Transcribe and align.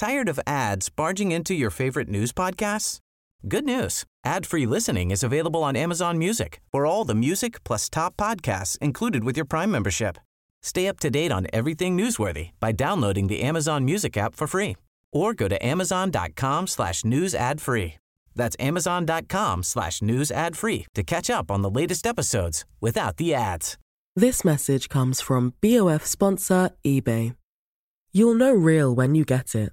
Tired 0.00 0.30
of 0.30 0.40
ads 0.46 0.88
barging 0.88 1.30
into 1.30 1.52
your 1.52 1.68
favorite 1.68 2.08
news 2.08 2.32
podcasts? 2.32 3.00
Good 3.46 3.66
news. 3.66 4.04
Ad-free 4.24 4.64
listening 4.64 5.10
is 5.10 5.22
available 5.22 5.62
on 5.62 5.76
Amazon 5.76 6.16
Music 6.16 6.62
for 6.72 6.86
all 6.86 7.04
the 7.04 7.14
music 7.14 7.62
plus 7.64 7.90
top 7.90 8.16
podcasts 8.16 8.78
included 8.78 9.24
with 9.24 9.36
your 9.36 9.44
Prime 9.44 9.70
membership. 9.70 10.16
Stay 10.62 10.88
up 10.88 11.00
to 11.00 11.10
date 11.10 11.30
on 11.30 11.48
everything 11.52 11.98
newsworthy 11.98 12.52
by 12.60 12.72
downloading 12.72 13.26
the 13.26 13.42
Amazon 13.42 13.84
Music 13.84 14.16
app 14.16 14.34
for 14.34 14.46
free 14.46 14.78
or 15.12 15.34
go 15.34 15.48
to 15.48 15.66
amazon.com 15.66 16.66
slash 16.66 17.04
news 17.04 17.34
ad 17.34 17.60
free. 17.60 17.98
That's 18.34 18.56
amazon.com 18.58 19.62
slash 19.62 20.00
news 20.00 20.30
ad 20.30 20.56
free 20.56 20.86
to 20.94 21.02
catch 21.02 21.28
up 21.28 21.50
on 21.50 21.60
the 21.60 21.70
latest 21.70 22.06
episodes 22.06 22.64
without 22.80 23.18
the 23.18 23.34
ads. 23.34 23.76
This 24.16 24.46
message 24.46 24.88
comes 24.88 25.20
from 25.20 25.52
BOF 25.60 26.06
sponsor 26.06 26.70
eBay. 26.86 27.36
You'll 28.12 28.34
know 28.34 28.54
real 28.54 28.94
when 28.94 29.14
you 29.14 29.26
get 29.26 29.54
it. 29.54 29.72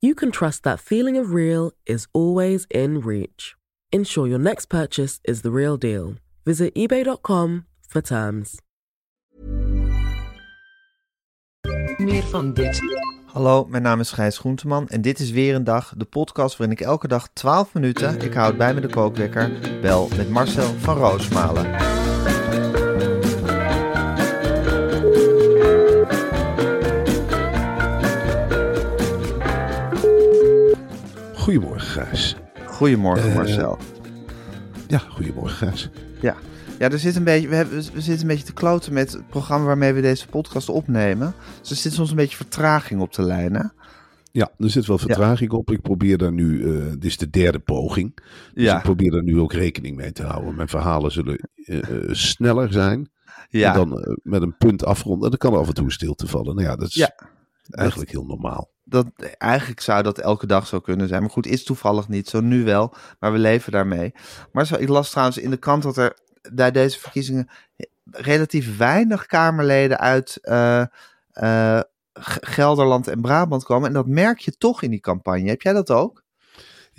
you 0.00 0.14
can 0.14 0.30
trust 0.30 0.62
that 0.62 0.80
feeling 0.80 1.16
of 1.16 1.32
real 1.32 1.72
is 1.86 2.06
always 2.12 2.66
in 2.70 3.00
reach. 3.00 3.54
Ensure 3.92 4.26
your 4.26 4.38
next 4.38 4.66
purchase 4.66 5.20
is 5.24 5.42
the 5.42 5.50
real 5.50 5.76
deal. 5.76 6.14
Visit 6.44 6.74
eBay.com 6.74 7.66
for 7.88 8.00
terms. 8.00 8.60
Meer 11.98 12.22
van 12.22 12.52
dit. 12.52 12.80
Hallo, 13.26 13.64
mijn 13.64 13.82
naam 13.82 14.00
is 14.00 14.10
Gijs 14.10 14.38
Groenteman 14.38 14.88
en 14.88 15.02
dit 15.02 15.18
is 15.18 15.30
weer 15.30 15.54
een 15.54 15.64
dag, 15.64 15.94
de 15.96 16.04
podcast 16.04 16.56
waarin 16.56 16.76
ik 16.76 16.82
elke 16.84 17.08
dag 17.08 17.28
12 17.32 17.74
minuten, 17.74 18.20
ik 18.20 18.34
houd 18.34 18.56
bij 18.56 18.74
me 18.74 18.80
de 18.80 18.88
kookwekker, 18.88 19.50
bel 19.80 20.08
met 20.16 20.30
Marcel 20.30 20.74
van 20.78 20.96
Roosmalen. 20.96 21.99
Goedemorgen, 31.50 32.04
Gijs. 32.04 32.36
Goedemorgen 32.66 33.28
Eh, 33.30 33.36
Marcel. 33.36 33.78
Ja, 34.88 34.98
goedemorgen, 34.98 35.56
Gijs. 35.68 35.90
Ja. 36.20 36.36
ja, 36.78 36.90
er 36.90 36.98
zit 36.98 37.16
een 37.16 37.24
beetje, 37.24 37.48
we, 37.48 37.54
hebben, 37.54 37.76
we 37.76 38.00
zitten 38.00 38.20
een 38.20 38.26
beetje 38.26 38.44
te 38.44 38.52
kloten 38.52 38.92
met 38.92 39.12
het 39.12 39.28
programma 39.28 39.66
waarmee 39.66 39.92
we 39.92 40.00
deze 40.00 40.26
podcast 40.28 40.68
opnemen. 40.68 41.34
Dus 41.60 41.70
er 41.70 41.76
zit 41.76 41.92
soms 41.92 42.10
een 42.10 42.16
beetje 42.16 42.36
vertraging 42.36 43.00
op 43.00 43.12
de 43.12 43.22
lijn, 43.22 43.54
hè? 43.54 43.62
Ja, 44.32 44.50
er 44.58 44.70
zit 44.70 44.86
wel 44.86 44.98
vertraging 44.98 45.50
op. 45.50 45.70
Ik 45.70 45.80
probeer 45.80 46.18
daar 46.18 46.32
nu, 46.32 46.62
eh, 46.76 46.84
dit 46.90 47.04
is 47.04 47.16
de 47.16 47.30
derde 47.30 47.58
poging. 47.58 48.14
Dus 48.54 48.64
Ja. 48.64 48.76
ik 48.76 48.82
probeer 48.82 49.10
daar 49.10 49.22
nu 49.22 49.38
ook 49.40 49.52
rekening 49.52 49.96
mee 49.96 50.12
te 50.12 50.22
houden. 50.22 50.54
Mijn 50.54 50.68
verhalen 50.68 51.12
zullen 51.12 51.48
eh, 51.64 51.78
sneller 52.10 52.72
zijn. 52.72 53.10
Ja, 53.48 53.72
En 53.72 53.78
dan 53.88 54.16
met 54.22 54.42
een 54.42 54.56
punt 54.56 54.84
afronden. 54.84 55.24
En 55.24 55.30
dan 55.30 55.38
kan 55.38 55.52
er 55.52 55.58
af 55.58 55.68
en 55.68 55.74
toe 55.74 55.92
stilte 55.92 56.26
vallen. 56.26 56.54
Nou 56.54 56.66
ja, 56.68 56.76
dat 56.76 56.88
is 56.88 56.94
Ja. 56.94 57.14
eigenlijk 57.70 58.10
heel 58.10 58.24
normaal. 58.24 58.70
Dat, 58.90 59.06
eigenlijk 59.38 59.80
zou 59.80 60.02
dat 60.02 60.18
elke 60.18 60.46
dag 60.46 60.66
zo 60.66 60.80
kunnen 60.80 61.08
zijn. 61.08 61.20
Maar 61.20 61.30
goed, 61.30 61.46
is 61.46 61.64
toevallig 61.64 62.08
niet. 62.08 62.28
Zo 62.28 62.40
nu 62.40 62.64
wel, 62.64 62.94
maar 63.18 63.32
we 63.32 63.38
leven 63.38 63.72
daarmee. 63.72 64.12
Maar 64.52 64.66
zo, 64.66 64.74
ik 64.74 64.88
las 64.88 65.10
trouwens 65.10 65.38
in 65.38 65.50
de 65.50 65.56
krant 65.56 65.82
dat 65.82 65.96
er 65.96 66.18
bij 66.52 66.70
deze 66.70 66.98
verkiezingen 66.98 67.48
relatief 68.10 68.76
weinig 68.76 69.26
Kamerleden 69.26 69.98
uit 69.98 70.38
eh, 70.42 70.84
eh, 71.30 71.80
Gelderland 72.40 73.08
en 73.08 73.20
Brabant 73.20 73.64
komen. 73.64 73.88
En 73.88 73.94
dat 73.94 74.06
merk 74.06 74.38
je 74.38 74.56
toch 74.56 74.82
in 74.82 74.90
die 74.90 75.00
campagne. 75.00 75.48
Heb 75.48 75.62
jij 75.62 75.72
dat 75.72 75.90
ook? 75.90 76.22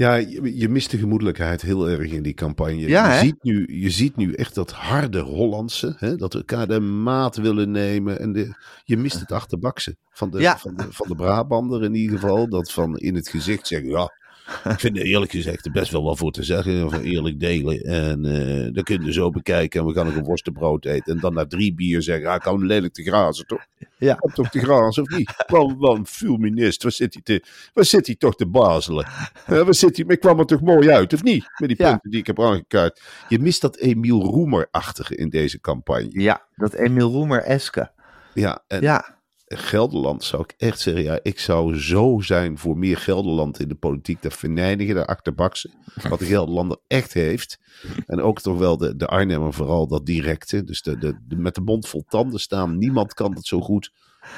Ja, 0.01 0.15
je, 0.15 0.57
je 0.57 0.69
mist 0.69 0.91
de 0.91 0.97
gemoedelijkheid 0.97 1.61
heel 1.61 1.89
erg 1.89 2.11
in 2.11 2.23
die 2.23 2.33
campagne. 2.33 2.87
Ja, 2.87 3.13
je, 3.13 3.19
ziet 3.19 3.43
nu, 3.43 3.65
je 3.81 3.89
ziet 3.89 4.15
nu 4.15 4.33
echt 4.33 4.55
dat 4.55 4.71
harde 4.71 5.19
Hollandse. 5.19 5.95
Hè, 5.97 6.15
dat 6.15 6.33
elkaar 6.33 6.67
de 6.67 6.79
maat 6.79 7.35
willen 7.35 7.71
nemen. 7.71 8.19
En 8.19 8.31
de, 8.31 8.55
je 8.83 8.97
mist 8.97 9.19
het 9.19 9.31
achterbakse 9.31 9.95
van 10.09 10.29
de, 10.29 10.39
Ja. 10.39 10.57
van, 10.57 10.75
de, 10.75 10.85
van 10.89 11.07
de 11.07 11.15
Brabander 11.15 11.83
in 11.83 11.93
ieder 11.95 12.19
geval. 12.19 12.49
Dat 12.49 12.71
van 12.71 12.97
in 12.97 13.15
het 13.15 13.29
gezicht 13.29 13.67
zeggen, 13.67 13.89
ja... 13.89 14.19
Ik 14.63 14.79
vind 14.79 14.97
er 14.97 15.03
eerlijk 15.03 15.31
gezegd 15.31 15.65
er 15.65 15.71
best 15.71 15.91
wel 15.91 16.03
wat 16.03 16.17
voor 16.17 16.31
te 16.31 16.43
zeggen. 16.43 16.85
Of 16.85 17.01
eerlijk 17.03 17.39
delen. 17.39 17.81
En 17.83 18.25
eh 18.25 18.73
dan 18.73 18.83
kun 18.83 19.05
je 19.05 19.13
zo 19.13 19.29
bekijken. 19.29 19.79
En 19.79 19.85
we 19.85 19.93
gaan 19.93 20.05
nog 20.05 20.15
een 20.15 20.23
worstenbrood 20.23 20.85
eten. 20.85 21.13
En 21.13 21.19
dan 21.19 21.33
na 21.33 21.45
drie 21.45 21.73
bier 21.73 22.01
zeggen. 22.01 22.29
Ah, 22.29 22.35
ik 22.35 22.41
kan 22.41 22.53
hem 22.55 22.65
lelijk 22.65 22.93
te 22.93 23.03
grazen, 23.03 23.47
toch? 23.47 23.65
Ja. 23.97 24.15
Toch 24.33 24.49
te 24.49 24.59
grazen, 24.59 25.03
of 25.03 25.09
niet? 25.17 25.43
Wel, 25.47 25.77
wel 25.79 25.95
een 25.95 26.05
fulminist. 26.05 26.83
Waar 26.83 26.91
zit 26.91 27.13
hij, 27.13 27.21
te, 27.23 27.43
waar 27.73 27.85
zit 27.85 28.05
hij 28.05 28.15
toch 28.15 28.35
te 28.35 28.45
bazelen? 28.47 29.05
Eh, 29.45 29.61
waar 29.61 29.73
zit 29.73 29.95
hij? 29.95 30.05
Maar 30.05 30.13
ik 30.15 30.21
kwam 30.21 30.39
er 30.39 30.45
toch 30.45 30.61
mooi 30.61 30.89
uit, 30.89 31.13
of 31.13 31.23
niet? 31.23 31.45
Met 31.57 31.69
die 31.69 31.77
Ja. 31.81 31.89
punten 31.89 32.09
die 32.09 32.19
ik 32.19 32.27
heb 32.27 32.39
aangekaart. 32.41 33.01
Je 33.27 33.39
mist 33.39 33.61
dat 33.61 33.77
Emiel 33.77 34.21
Roemer-achtige 34.21 35.15
in 35.15 35.29
deze 35.29 35.59
campagne. 35.59 36.09
Ja, 36.21 36.41
dat 36.55 36.73
Emiel 36.73 37.11
Roemer-eske. 37.11 37.91
Ja, 38.33 38.63
en 38.67 38.81
Ja, 38.81 39.19
Gelderland 39.57 40.23
zou 40.23 40.43
ik 40.43 40.53
echt 40.57 40.79
zeggen, 40.79 41.03
ja, 41.03 41.19
ik 41.21 41.39
zou 41.39 41.79
zo 41.79 42.19
zijn 42.19 42.57
voor 42.57 42.77
meer 42.77 42.97
Gelderland 42.97 43.59
in 43.59 43.67
de 43.67 43.75
politiek. 43.75 44.21
Dat 44.21 44.33
verneinigen, 44.33 44.95
de 44.95 45.05
achterbakse, 45.05 45.69
wat 46.09 46.19
de 46.19 46.25
Gelderlander 46.25 46.77
echt 46.87 47.13
heeft. 47.13 47.59
En 48.05 48.21
ook 48.21 48.41
toch 48.41 48.57
wel 48.57 48.77
de, 48.77 48.95
de 48.95 49.07
Arnhemmer 49.07 49.53
vooral, 49.53 49.87
dat 49.87 50.05
directe. 50.05 50.63
Dus 50.63 50.81
de, 50.81 50.97
de, 50.97 51.17
de- 51.27 51.35
met 51.35 51.55
de 51.55 51.61
mond 51.61 51.87
vol 51.87 52.03
tanden 52.07 52.39
staan, 52.39 52.77
niemand 52.77 53.13
kan 53.13 53.31
dat 53.33 53.45
zo 53.45 53.61
goed. 53.61 53.91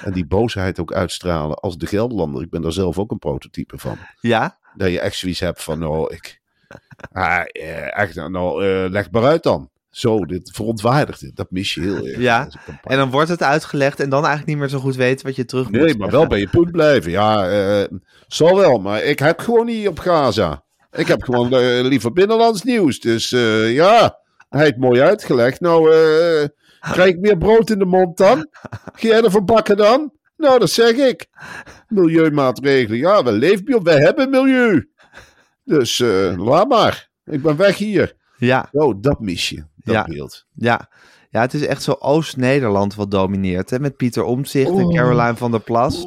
En 0.04 0.14
die 0.14 0.26
boosheid 0.26 0.80
ook 0.80 0.94
uitstralen 0.94 1.58
als 1.60 1.78
de 1.78 1.86
Gelderlander. 1.86 2.42
Ik 2.42 2.50
ben 2.50 2.62
daar 2.62 2.72
zelf 2.72 2.98
ook 3.00 3.12
een 3.12 3.20
prototype 3.20 3.78
van. 3.78 3.98
ja, 4.22 4.58
Dat 4.76 4.90
je 4.92 5.00
echt 5.00 5.16
zoiets 5.16 5.40
hebt 5.40 5.64
van, 5.64 5.80
nou, 5.80 6.14
ik... 6.14 6.42
Ah, 7.12 7.42
eh, 7.52 7.98
echt, 8.00 8.16
nou, 8.16 8.66
eh, 8.66 8.90
leg 8.90 9.12
maar 9.12 9.24
uit 9.24 9.44
dan. 9.44 9.70
Zo, 9.94 10.26
dit 10.26 10.52
verontwaardigt 10.54 11.20
dit. 11.20 11.36
Dat 11.36 11.52
mis 11.52 11.74
je 11.74 11.82
heel 11.82 12.08
erg. 12.08 12.18
Ja, 12.18 12.48
en 12.84 12.98
dan 12.98 13.12
wordt 13.12 13.30
het 13.30 13.44
uitgelegd 13.44 14.00
en 14.00 14.10
dan 14.10 14.20
eigenlijk 14.20 14.48
niet 14.48 14.58
meer 14.58 14.70
zo 14.70 14.80
goed 14.80 14.96
weten 14.96 15.26
wat 15.26 15.36
je 15.36 15.46
terug 15.46 15.64
moet 15.64 15.72
Nee, 15.74 15.82
maar 15.84 15.94
zeggen. 15.94 16.12
wel 16.20 16.28
bij 16.28 16.40
je 16.40 16.48
punt 16.50 16.72
blijven. 16.72 17.12
Ja, 17.12 17.50
eh 17.50 17.84
zal 18.28 18.56
wel, 18.58 18.80
maar 18.80 19.04
ik 19.04 19.20
heb 19.20 19.40
gewoon 19.40 19.66
niet 19.66 19.88
op 19.88 20.00
Gaza. 20.00 20.64
Ik 20.92 21.08
heb 21.08 21.24
gewoon 21.24 21.54
eh, 21.54 21.82
liever 21.84 22.12
binnenlands 22.14 22.64
nieuws. 22.64 23.00
Dus 23.00 23.32
eh, 23.32 23.74
ja, 23.74 24.18
hij 24.50 24.64
heeft 24.64 24.78
mooi 24.78 25.02
uitgelegd. 25.02 25.60
Nou, 25.60 25.90
krijg 26.80 27.10
ik 27.10 27.20
meer 27.20 27.38
brood 27.38 27.70
in 27.70 27.80
de 27.80 27.86
mond 27.86 28.18
dan? 28.18 28.48
Ga 28.94 29.08
jij 29.08 29.24
ervan 29.24 29.46
bakken 29.46 29.78
dan? 29.78 30.12
Nou, 30.38 30.60
dat 30.60 30.70
zeg 30.70 30.92
ik. 30.92 31.28
Milieumaatregelen. 31.88 32.98
Ja, 32.98 33.24
we 33.24 33.32
leven 33.32 33.84
we 33.84 33.92
hebben 33.92 34.30
milieu. 34.30 34.90
Dus 35.64 35.98
laat 36.38 36.68
maar. 36.68 37.10
Ik 37.26 37.42
ben 37.42 37.56
weg 37.58 37.78
hier. 37.78 38.14
Ja, 38.38 38.68
Oh, 38.72 38.96
dat 39.02 39.20
mis 39.20 39.50
je. 39.50 39.64
Dat 39.84 39.96
Ja. 39.96 40.04
beeld. 40.04 40.46
ja. 40.54 40.90
Ja, 41.30 41.42
het 41.42 41.54
is 41.54 41.66
echt 41.66 41.84
zo 41.84 41.92
Oost-Nederland 42.00 42.96
wat 42.96 43.12
domineert. 43.12 43.70
Hè? 43.70 43.80
Met 43.80 43.96
Pieter 43.98 44.24
Omtzigt 44.24 44.70
en. 44.72 44.94
Caroline 44.94 45.36
van 45.36 45.52
der 45.52 45.60
Plas. 45.62 46.06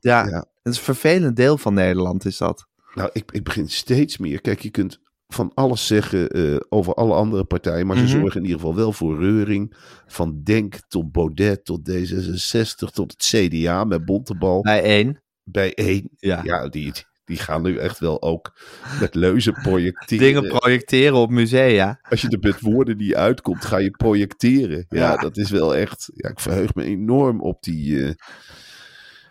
Ja, 0.00 0.26
Ja. 0.28 0.38
het 0.62 0.72
is 0.72 0.76
een 0.78 0.84
vervelend 0.84 1.36
deel 1.36 1.58
van 1.58 1.74
Nederland 1.74 2.24
is 2.24 2.36
dat. 2.36 2.66
Nou, 2.94 3.10
ik, 3.12 3.30
ik 3.32 3.44
begin 3.44 3.68
steeds 3.68 4.18
meer. 4.18 4.40
Kijk, 4.40 4.60
je 4.60 4.70
kunt 4.70 5.00
van 5.28 5.50
alles 5.54 5.86
zeggen 5.86 6.28
eh, 6.30 6.56
over 6.68 6.94
alle 6.94 7.14
andere 7.14 7.44
partijen. 7.44 7.86
Maar 7.86 7.96
ze 7.96 8.02
Mhm. 8.02 8.12
zorgen 8.12 8.36
in 8.40 8.46
ieder 8.46 8.60
geval 8.60 8.74
wel 8.74 8.92
voor 8.92 9.18
reuring. 9.18 9.76
Van 10.06 10.40
Denk 10.42 10.76
tot 10.88 11.12
Baudet 11.12 11.64
tot 11.64 11.80
D66 11.90 12.90
tot 12.92 13.10
het 13.12 13.22
CDA 13.50 13.84
met 13.84 14.04
Bontebal. 14.04 14.60
Bij 14.62 14.82
één. 14.82 15.22
Bij 15.44 15.74
één. 15.74 16.08
Ja. 16.16 16.40
Ja, 16.42 16.68
die, 16.68 16.92
die 17.24 17.36
gaan 17.36 17.62
nu 17.62 17.76
echt 17.76 17.98
wel 17.98 18.22
ook 18.22 18.52
met 19.00 19.14
leuzen 19.14 19.52
projecteren. 19.62 20.24
Dingen 20.24 20.48
projecteren 20.58 21.16
op 21.18 21.30
musea. 21.30 21.98
Als 22.08 22.20
je 22.20 22.28
er 22.28 22.38
met 22.40 22.60
woorden 22.60 22.98
die 22.98 23.16
uitkomt, 23.16 23.64
ga 23.64 23.76
je 23.76 23.90
projecteren. 23.90 24.86
Ja, 24.88 24.98
Ja. 24.98 25.16
dat 25.16 25.36
is 25.36 25.50
wel 25.50 25.76
echt. 25.76 26.10
Ja, 26.14 26.28
ik 26.28 26.40
verheug 26.40 26.74
me 26.74 26.84
enorm 26.84 27.40
op 27.40 27.62
die. 27.62 28.04
eh, 28.04 28.12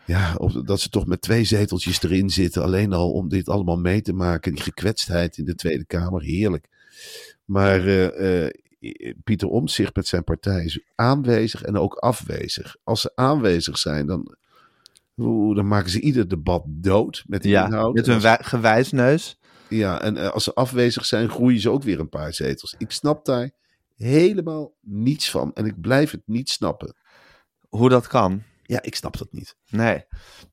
ja, 0.05 0.35
op, 0.37 0.67
dat 0.67 0.79
ze 0.81 0.89
toch 0.89 1.05
met 1.05 1.21
twee 1.21 1.43
zeteltjes 1.43 2.03
erin 2.03 2.29
zitten. 2.29 2.63
Alleen 2.63 2.93
al 2.93 3.11
om 3.11 3.29
dit 3.29 3.49
allemaal 3.49 3.77
mee 3.77 4.01
te 4.01 4.13
maken. 4.13 4.53
Die 4.53 4.63
gekwetstheid 4.63 5.37
in 5.37 5.45
de 5.45 5.55
Tweede 5.55 5.85
Kamer. 5.85 6.21
Heerlijk. 6.21 6.67
Maar 7.45 7.87
eh, 7.87 8.43
eh, 8.45 8.51
Pieter 9.23 9.47
Omtzigt 9.47 9.95
met 9.95 10.07
zijn 10.07 10.23
partij 10.23 10.63
is 10.63 10.79
aanwezig 10.95 11.61
en 11.63 11.77
ook 11.77 11.93
afwezig. 11.95 12.75
Als 12.83 13.01
ze 13.01 13.11
aanwezig 13.15 13.77
zijn, 13.77 14.05
dan, 14.07 14.35
dan 15.55 15.67
maken 15.67 15.89
ze 15.89 15.99
ieder 15.99 16.27
debat 16.27 16.63
dood 16.67 17.23
met 17.27 17.43
de 17.43 17.49
Ja, 17.49 17.65
inhoud. 17.65 17.93
met 17.93 18.05
hun 18.05 18.21
gewijsneus. 18.45 19.39
ja, 19.69 20.01
en 20.01 20.17
eh, 20.17 20.29
als 20.29 20.43
ze 20.43 20.53
afwezig 20.53 21.05
zijn, 21.05 21.29
groeien 21.29 21.59
ze 21.59 21.69
ook 21.69 21.83
weer 21.83 21.99
een 21.99 22.09
paar 22.09 22.33
zetels. 22.33 22.75
Ik 22.77 22.91
snap 22.91 23.25
daar 23.25 23.51
helemaal 23.95 24.73
niets 24.81 25.31
van. 25.31 25.51
En 25.53 25.65
ik 25.65 25.81
blijf 25.81 26.11
het 26.11 26.21
niet 26.25 26.49
snappen. 26.49 26.95
Hoe 27.69 27.89
dat 27.89 28.07
kan. 28.07 28.43
Ja, 28.63 28.81
ik 28.81 28.95
snap 28.95 29.17
dat 29.17 29.27
niet. 29.31 29.55
Nee. 29.69 30.03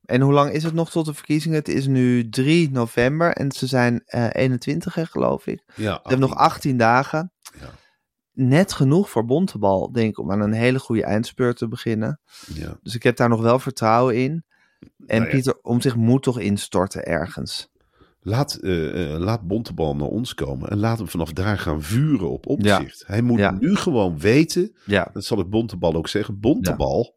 En 0.05 0.21
hoe 0.21 0.33
lang 0.33 0.51
is 0.51 0.63
het 0.63 0.73
nog 0.73 0.91
tot 0.91 1.05
de 1.05 1.13
verkiezingen? 1.13 1.57
Het 1.57 1.67
is 1.67 1.87
nu 1.87 2.29
3 2.29 2.71
november 2.71 3.33
en 3.33 3.51
ze 3.51 3.67
zijn 3.67 4.01
eh 4.05 4.27
21, 4.31 4.93
hè, 4.95 5.05
geloof 5.05 5.47
ik. 5.47 5.63
Ja, 5.75 5.93
Ze 5.93 5.99
hebben 6.01 6.19
nog 6.29 6.35
18 6.35 6.77
dagen. 6.77 7.31
Ja. 7.59 7.69
Net 8.33 8.73
genoeg 8.73 9.09
voor 9.09 9.25
Bontebal, 9.25 9.91
denk 9.91 10.09
ik, 10.09 10.19
om 10.19 10.31
aan 10.31 10.41
een 10.41 10.51
hele 10.53 10.79
goede 10.79 11.03
eindspurt 11.03 11.57
te 11.57 11.67
beginnen. 11.67 12.19
Ja. 12.53 12.77
Dus 12.83 12.95
ik 12.95 13.03
heb 13.03 13.17
daar 13.17 13.29
nog 13.29 13.41
wel 13.41 13.59
vertrouwen 13.59 14.15
in. 14.15 14.43
En 14.81 15.17
Nou 15.17 15.23
ja. 15.23 15.29
Pieter 15.29 15.59
om 15.61 15.81
zich 15.81 15.95
moet 15.95 16.23
toch 16.23 16.39
instorten 16.39 17.05
ergens. 17.05 17.69
Laat, 18.23 18.53
eh, 18.55 19.13
eh, 19.13 19.19
laat 19.19 19.47
Bontebal 19.47 19.95
naar 19.95 20.07
ons 20.07 20.33
komen 20.33 20.69
en 20.69 20.77
laat 20.77 20.97
hem 20.97 21.07
vanaf 21.07 21.31
daar 21.33 21.57
gaan 21.57 21.81
vuren 21.81 22.29
op 22.29 22.47
opzicht. 22.47 23.03
Hij 23.07 23.21
moet 23.21 23.39
Ja. 23.39 23.51
nu 23.51 23.75
gewoon 23.75 24.19
weten, 24.19 24.75
Ja, 24.85 25.09
dat 25.13 25.25
zal 25.25 25.39
ik 25.39 25.49
Bontebal 25.49 25.93
ook 25.95 26.07
zeggen, 26.07 26.39
Bontebal, 26.39 27.15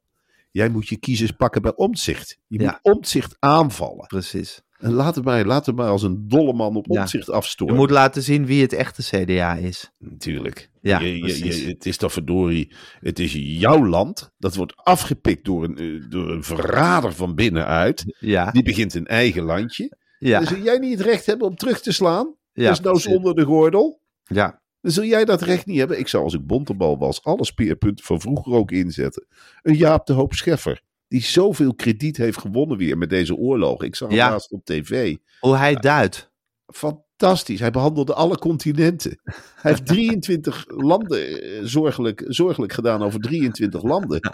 jij 0.50 0.68
moet 0.68 0.88
je 0.88 0.96
kiezers 0.96 1.30
pakken 1.30 1.62
bij 1.62 1.74
omzicht. 1.76 2.38
Je 2.46 2.60
Ja. 2.60 2.64
moet 2.82 2.94
omzicht 2.96 3.36
aanvallen. 3.38 4.06
precies. 4.06 4.62
En 4.84 4.92
laat 4.92 5.14
hem 5.14 5.24
maar, 5.24 5.44
laat 5.44 5.74
maar 5.74 5.88
als 5.88 6.02
een 6.02 6.28
dolle 6.28 6.52
man 6.52 6.76
op 6.76 6.86
Ja. 6.88 7.00
omzicht 7.00 7.26
Je 7.56 7.72
moet 7.72 7.90
laten 7.90 8.22
zien 8.22 8.46
wie 8.46 8.62
het 8.62 8.72
echte 8.72 9.02
CDA 9.02 9.54
is. 9.54 9.90
Natuurlijk. 9.98 10.70
Ja, 10.80 11.00
je, 11.00 11.44
je, 11.44 11.66
het 11.68 11.86
is 11.86 11.96
toch 11.96 12.12
verdorie, 12.12 12.72
het 13.00 13.18
is 13.18 13.32
jouw 13.38 13.86
land. 13.86 14.32
Dat 14.38 14.54
wordt 14.54 14.76
afgepikt 14.76 15.44
door 15.44 15.64
een, 15.64 15.76
eh, 15.78 16.10
door 16.10 16.30
een 16.30 16.44
verrader 16.44 17.12
van 17.12 17.34
binnenuit. 17.34 18.16
Ja, 18.18 18.50
Die 18.50 18.62
begint 18.62 18.94
een 18.94 19.06
eigen 19.06 19.42
landje. 19.42 19.96
ja, 20.18 20.38
Dan 20.38 20.48
zul 20.48 20.62
jij 20.64 20.78
niet 20.78 20.98
het 20.98 21.06
recht 21.06 21.26
hebben 21.26 21.46
om 21.46 21.56
terug 21.56 21.80
te 21.80 21.92
slaan. 21.92 22.34
ja, 22.52 22.68
dus 22.68 22.80
nou 22.80 22.94
precies. 22.94 23.16
onder 23.16 23.34
de 23.34 23.44
gordel. 23.44 24.00
ja. 24.24 24.62
Dan 24.80 24.92
zul 24.92 25.04
jij 25.04 25.24
dat 25.24 25.42
recht 25.42 25.66
niet 25.66 25.78
hebben. 25.78 25.98
Ik 25.98 26.08
zou 26.08 26.24
als 26.24 26.34
ik 26.34 26.46
Bontebal 26.46 26.98
was 26.98 27.22
alle 27.24 27.44
speerpunten 27.44 28.04
van 28.04 28.20
vroeger 28.20 28.52
ook 28.52 28.70
inzetten. 28.70 29.26
Een 29.62 29.74
Jaap 29.76 30.06
de 30.06 30.12
Hoop 30.12 30.32
Scheffer. 30.32 30.82
Die 31.14 31.22
zoveel 31.24 31.74
krediet 31.74 32.16
heeft 32.16 32.38
gewonnen 32.38 32.78
weer 32.78 32.98
met 32.98 33.10
deze 33.10 33.34
oorlog. 33.34 33.82
Ik 33.82 33.96
zag 33.96 34.08
hem 34.08 34.16
Ja. 34.16 34.30
laatst 34.30 34.50
op 34.52 34.64
tv. 34.64 35.16
Hoe 35.40 35.56
hij 35.56 35.74
duidt. 35.74 36.30
Fantastisch. 36.66 37.60
Hij 37.60 37.70
behandelde 37.70 38.14
alle 38.14 38.38
continenten. 38.38 39.20
Hij 39.54 39.70
heeft 39.70 39.86
23 39.96 40.64
landen 40.66 41.42
eh, 41.42 41.60
zorgelijk, 41.62 42.24
zorgelijk 42.26 42.72
gedaan 42.72 43.02
over 43.02 43.20
23 43.20 43.82
landen. 43.82 44.20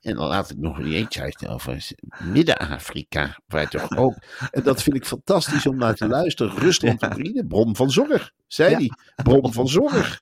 En 0.00 0.14
dan 0.14 0.26
laat 0.26 0.50
ik 0.50 0.56
nog 0.58 0.78
eens 0.80 1.20
uit 1.20 1.48
over 1.48 1.88
Midden-Afrika. 2.32 3.38
Waar 3.46 3.68
toch 3.70 3.96
ook. 3.96 4.14
En 4.50 4.62
dat 4.62 4.82
vind 4.82 4.96
ik 4.96 5.06
fantastisch 5.06 5.66
om 5.66 5.76
naar 5.76 5.94
te 5.94 6.08
luisteren. 6.08 6.58
Rusland, 6.58 7.02
Oekraïne, 7.02 7.46
bron 7.46 7.76
van 7.76 7.90
zorg. 7.90 8.32
Zei 8.46 8.70
Ja. 8.70 8.76
hij. 8.76 8.90
Bron 9.24 9.52
van 9.52 9.68
zorg. 9.68 10.18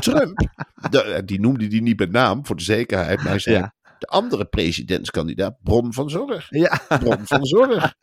Trump. 0.00 0.48
de- 0.90 1.22
die 1.24 1.40
noemde 1.40 1.66
hij 1.66 1.80
niet 1.80 1.98
met 1.98 2.10
naam 2.12 2.46
voor 2.46 2.56
de 2.56 2.62
zekerheid. 2.62 3.18
Maar 3.18 3.28
hij 3.28 3.38
zei. 3.38 3.56
Ja. 3.56 3.74
De 4.00 4.06
andere 4.06 4.44
presidentskandidaat, 4.44 5.56
bron 5.62 5.92
van 5.92 6.10
zorg. 6.10 6.46
Ja, 6.50 6.80
Bron 6.88 7.18
van 7.24 7.44
zorg. 7.46 7.94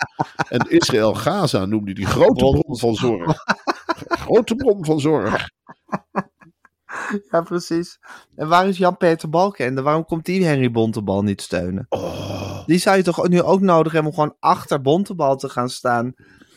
En 0.49 0.69
Israël 0.69 1.13
Gaza 1.13 1.65
noemde 1.65 1.93
die 1.93 2.05
grote 2.05 2.33
Bron 2.33 2.59
bron 2.61 2.77
van 2.77 2.95
zorg. 2.95 3.43
Grote 4.07 4.55
bron 4.55 4.85
van 4.85 4.99
zorg. 4.99 5.49
ja, 7.31 7.41
precies. 7.41 7.99
En 8.35 8.47
waar 8.47 8.67
is 8.67 8.77
Jan-Peter 8.77 9.29
Balkenende? 9.29 9.81
Waarom 9.81 10.05
komt 10.05 10.25
die 10.25 10.45
Henry 10.45 10.71
Bontebal 10.71 11.21
niet 11.23 11.41
steunen? 11.41 11.85
Oh, 11.89 12.65
Die 12.65 12.77
zou 12.77 12.97
je 12.97 13.03
toch 13.03 13.27
nu 13.27 13.41
ook 13.41 13.61
nodig 13.61 13.91
hebben 13.91 14.11
om 14.11 14.17
gewoon 14.17 14.35
achter 14.39 14.81
Bontebal 14.81 15.35
te 15.37 15.49
gaan 15.49 15.69
staan. 15.69 16.13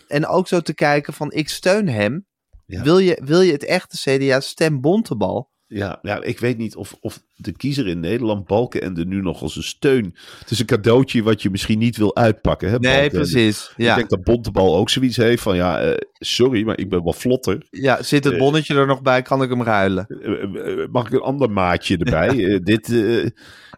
En 0.08 0.26
ook 0.26 0.48
zo 0.48 0.60
te 0.60 0.74
kijken 0.74 1.12
van 1.12 1.32
ik 1.32 1.48
steun 1.48 1.88
hem. 1.88 2.26
Ja. 2.66 2.82
Wil, 2.82 2.98
je, 2.98 3.20
wil 3.24 3.40
je 3.40 3.52
het 3.52 3.64
echte 3.64 3.96
CDA 3.96 4.40
stem 4.40 4.80
Bontebal? 4.80 5.50
ja, 5.66 5.98
ja, 6.02 6.22
ik 6.22 6.38
weet 6.38 6.58
niet 6.58 6.76
of, 6.76 6.96
of 7.00 7.22
de 7.40 7.52
kiezer 7.52 7.86
in 7.86 8.00
Nederland 8.00 8.46
Balkenende 8.46 9.04
nu 9.06 9.20
nog 9.22 9.42
als 9.42 9.56
een 9.56 9.62
steun. 9.62 10.14
Het 10.38 10.50
is 10.50 10.58
een 10.58 10.66
cadeautje 10.66 11.22
wat 11.22 11.42
je 11.42 11.50
misschien 11.50 11.78
niet 11.78 11.96
wil 11.96 12.16
uitpakken. 12.16 12.70
Hè, 12.70 12.78
Nee, 12.78 13.10
precies. 13.10 13.68
Ik 13.76 13.84
Ja. 13.84 13.94
denk 13.94 14.08
dat 14.10 14.22
Bontebal 14.24 14.76
ook 14.76 14.90
zoiets 14.90 15.16
heeft 15.16 15.42
van 15.42 15.56
ja, 15.56 15.80
eh, 15.80 15.96
sorry, 16.12 16.64
maar 16.64 16.78
ik 16.78 16.88
ben 16.88 17.02
wel 17.04 17.12
vlotter. 17.12 17.66
ja, 17.70 18.02
zit 18.02 18.24
het 18.24 18.32
Eh. 18.32 18.38
bonnetje 18.38 18.74
er 18.74 18.86
nog 18.86 19.02
bij, 19.02 19.22
kan 19.22 19.42
ik 19.42 19.50
hem 19.50 19.62
ruilen. 19.62 20.06
Eh, 20.06 20.86
mag 20.92 21.06
ik 21.06 21.12
een 21.12 21.20
ander 21.20 21.50
maatje 21.50 21.96
erbij? 21.96 22.28
Dit, 22.70 22.86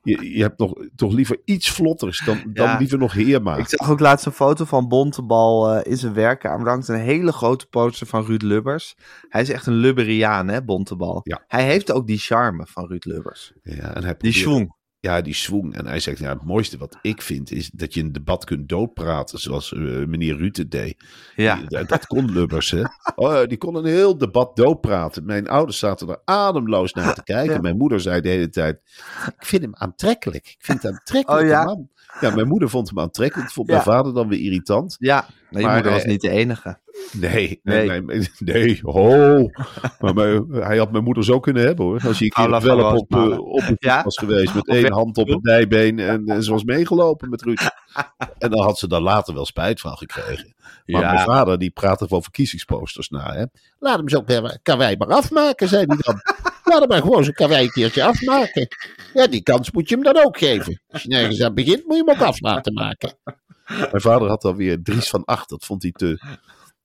je, 0.02 0.34
je 0.36 0.42
hebt 0.42 0.58
nog, 0.58 0.72
toch 0.96 1.12
liever 1.12 1.38
iets 1.44 1.70
vlotters 1.70 2.22
dan, 2.24 2.42
dan 2.52 2.66
Ja. 2.66 2.76
liever 2.78 2.98
nog 2.98 3.12
Heerma. 3.12 3.56
Ik 3.56 3.68
zag 3.68 3.90
ook 3.90 4.00
laatst 4.00 4.26
een 4.26 4.32
foto 4.32 4.64
van 4.64 4.88
Bontebal 4.88 5.82
in 5.82 5.96
zijn 5.96 6.14
werkkamer. 6.14 6.68
Hangt 6.68 6.88
een 6.88 6.94
hele 7.00 7.32
grote 7.32 7.66
poster 7.66 8.06
van 8.06 8.24
Ruud 8.24 8.42
Lubbers. 8.42 8.94
Hij 9.28 9.40
is 9.42 9.50
echt 9.50 9.66
een 9.66 9.74
Lubberiaan, 9.74 10.48
hè, 10.48 10.62
Bontebal. 10.62 11.20
Ja. 11.24 11.44
Hij 11.48 11.64
heeft 11.64 11.92
ook 11.92 12.06
die 12.06 12.18
charme 12.18 12.66
van 12.68 12.86
Ruud 12.86 13.04
Lubbers. 13.04 13.51
Ja, 13.62 13.94
en 13.94 14.04
hij 14.04 14.14
Die 14.18 14.32
schwung. 14.32 14.80
Ja, 15.00 15.20
die 15.20 15.34
swoon. 15.34 15.74
En 15.74 15.86
hij 15.86 16.00
zegt, 16.00 16.18
ja, 16.18 16.28
het 16.32 16.44
mooiste 16.44 16.78
wat 16.78 16.98
ik 17.02 17.22
vind 17.22 17.50
is 17.50 17.70
dat 17.70 17.94
je 17.94 18.00
een 18.00 18.12
debat 18.12 18.44
kunt 18.44 18.68
doodpraten, 18.68 19.38
zoals 19.38 19.72
eh, 19.72 19.80
meneer 19.80 20.36
Rutte 20.36 20.68
deed. 20.68 21.04
Ja. 21.36 21.56
Die- 21.56 21.84
dat, 21.86 22.06
kon 22.06 22.32
Lubbers, 22.32 22.70
hè. 22.70 22.82
Oh, 23.14 23.44
die 23.46 23.58
kon 23.58 23.74
een 23.74 23.84
heel 23.84 24.18
debat 24.18 24.56
doodpraten. 24.56 25.24
Mijn 25.24 25.48
ouders 25.48 25.78
zaten 25.78 26.08
er 26.08 26.20
ademloos 26.24 26.92
naar 26.92 27.14
te 27.14 27.22
kijken. 27.22 27.54
Ja. 27.54 27.60
Mijn 27.60 27.76
moeder 27.76 28.00
zei 28.00 28.20
de 28.20 28.28
hele 28.28 28.48
tijd, 28.48 28.80
ik 29.38 29.46
vind 29.46 29.62
hem 29.62 29.74
aantrekkelijk. 29.74 30.46
Ik 30.46 30.64
vind 30.64 30.82
hem 30.82 30.92
aantrekkelijk, 30.92 31.42
Oh, 31.42 31.48
ja? 31.48 31.64
man. 31.64 31.88
Ja, 32.20 32.34
mijn 32.34 32.48
moeder 32.48 32.68
vond 32.70 32.88
hem 32.88 32.98
aantrekkelijk. 32.98 33.50
Vond 33.50 33.66
Ja. 33.68 33.72
mijn 33.72 33.86
vader 33.86 34.14
dan 34.14 34.28
weer 34.28 34.40
irritant. 34.40 34.96
Ja, 34.98 35.26
maar 35.50 35.60
je 35.60 35.66
Maar, 35.66 35.74
moeder 35.74 35.92
was 35.92 36.02
eh, 36.02 36.08
niet 36.08 36.20
de 36.20 36.30
enige. 36.30 36.78
Nee, 37.12 37.60
Nee. 37.62 37.86
nee, 37.88 38.00
nee, 38.00 38.28
nee, 38.38 38.78
ho. 38.82 39.48
Maar 39.98 40.14
mijn- 40.14 40.46
hij 40.50 40.78
had 40.78 40.92
mijn 40.92 41.04
moeder 41.04 41.24
zo 41.24 41.40
kunnen 41.40 41.62
hebben 41.62 41.84
hoor. 41.84 42.00
Als 42.06 42.18
hij 42.18 42.30
een 42.34 42.50
keer 42.50 42.60
wel 42.62 42.96
op, 42.96 43.14
op, 43.14 43.62
voet 43.62 43.82
Ja? 43.82 44.02
was 44.02 44.18
geweest 44.18 44.54
met 44.54 44.68
één 44.68 44.92
hand 44.92 45.16
op 45.18 45.28
het 45.28 45.42
dijbeen 45.42 45.98
en, 45.98 46.26
en 46.26 46.42
ze 46.42 46.50
was 46.50 46.64
meegelopen 46.64 47.28
met 47.30 47.42
Ruud. 47.42 47.60
En 48.38 48.50
dan 48.50 48.62
had 48.62 48.78
ze 48.78 48.88
daar 48.88 49.00
later 49.00 49.34
wel 49.34 49.46
spijt 49.46 49.80
van 49.80 49.96
gekregen. 49.96 50.54
Maar 50.86 51.00
Ja. 51.00 51.12
mijn 51.12 51.24
vader 51.24 51.58
die 51.58 51.70
praatte 51.70 52.08
van 52.08 52.22
verkiezingsposters 52.22 53.08
na. 53.08 53.32
Hè. 53.34 53.44
Laat 53.78 53.96
hem 53.98 54.08
zo 54.08 54.24
karwei 54.62 54.96
maar 54.96 55.08
afmaken, 55.08 55.68
zei 55.68 55.84
hij 55.86 55.96
dan. 56.00 56.20
Laat 56.64 56.78
hem 56.80 56.88
maar 56.88 57.00
gewoon 57.02 57.22
zijn 57.24 57.34
karwei 57.36 57.64
een 57.64 57.70
keertje 57.70 58.04
afmaken. 58.04 58.68
Ja, 59.14 59.26
die 59.26 59.42
kans 59.42 59.70
moet 59.70 59.88
je 59.88 59.94
hem 59.94 60.04
dan 60.04 60.24
ook 60.24 60.38
geven. 60.38 60.80
Als 60.88 61.02
je 61.02 61.08
nergens 61.08 61.42
aan 61.42 61.54
begint, 61.54 61.86
moet 61.86 61.96
je 61.96 62.02
hem 62.06 62.14
ook 62.20 62.26
af 62.28 62.40
laten 62.40 62.72
maken. 62.72 63.14
Mijn 63.90 64.00
vader 64.00 64.28
had 64.28 64.42
dan 64.42 64.56
weer 64.56 64.82
Dries 64.82 65.08
van 65.08 65.24
Acht. 65.24 65.48
Dat 65.48 65.64
vond 65.64 65.82
hij 65.82 65.92
te, 65.92 66.20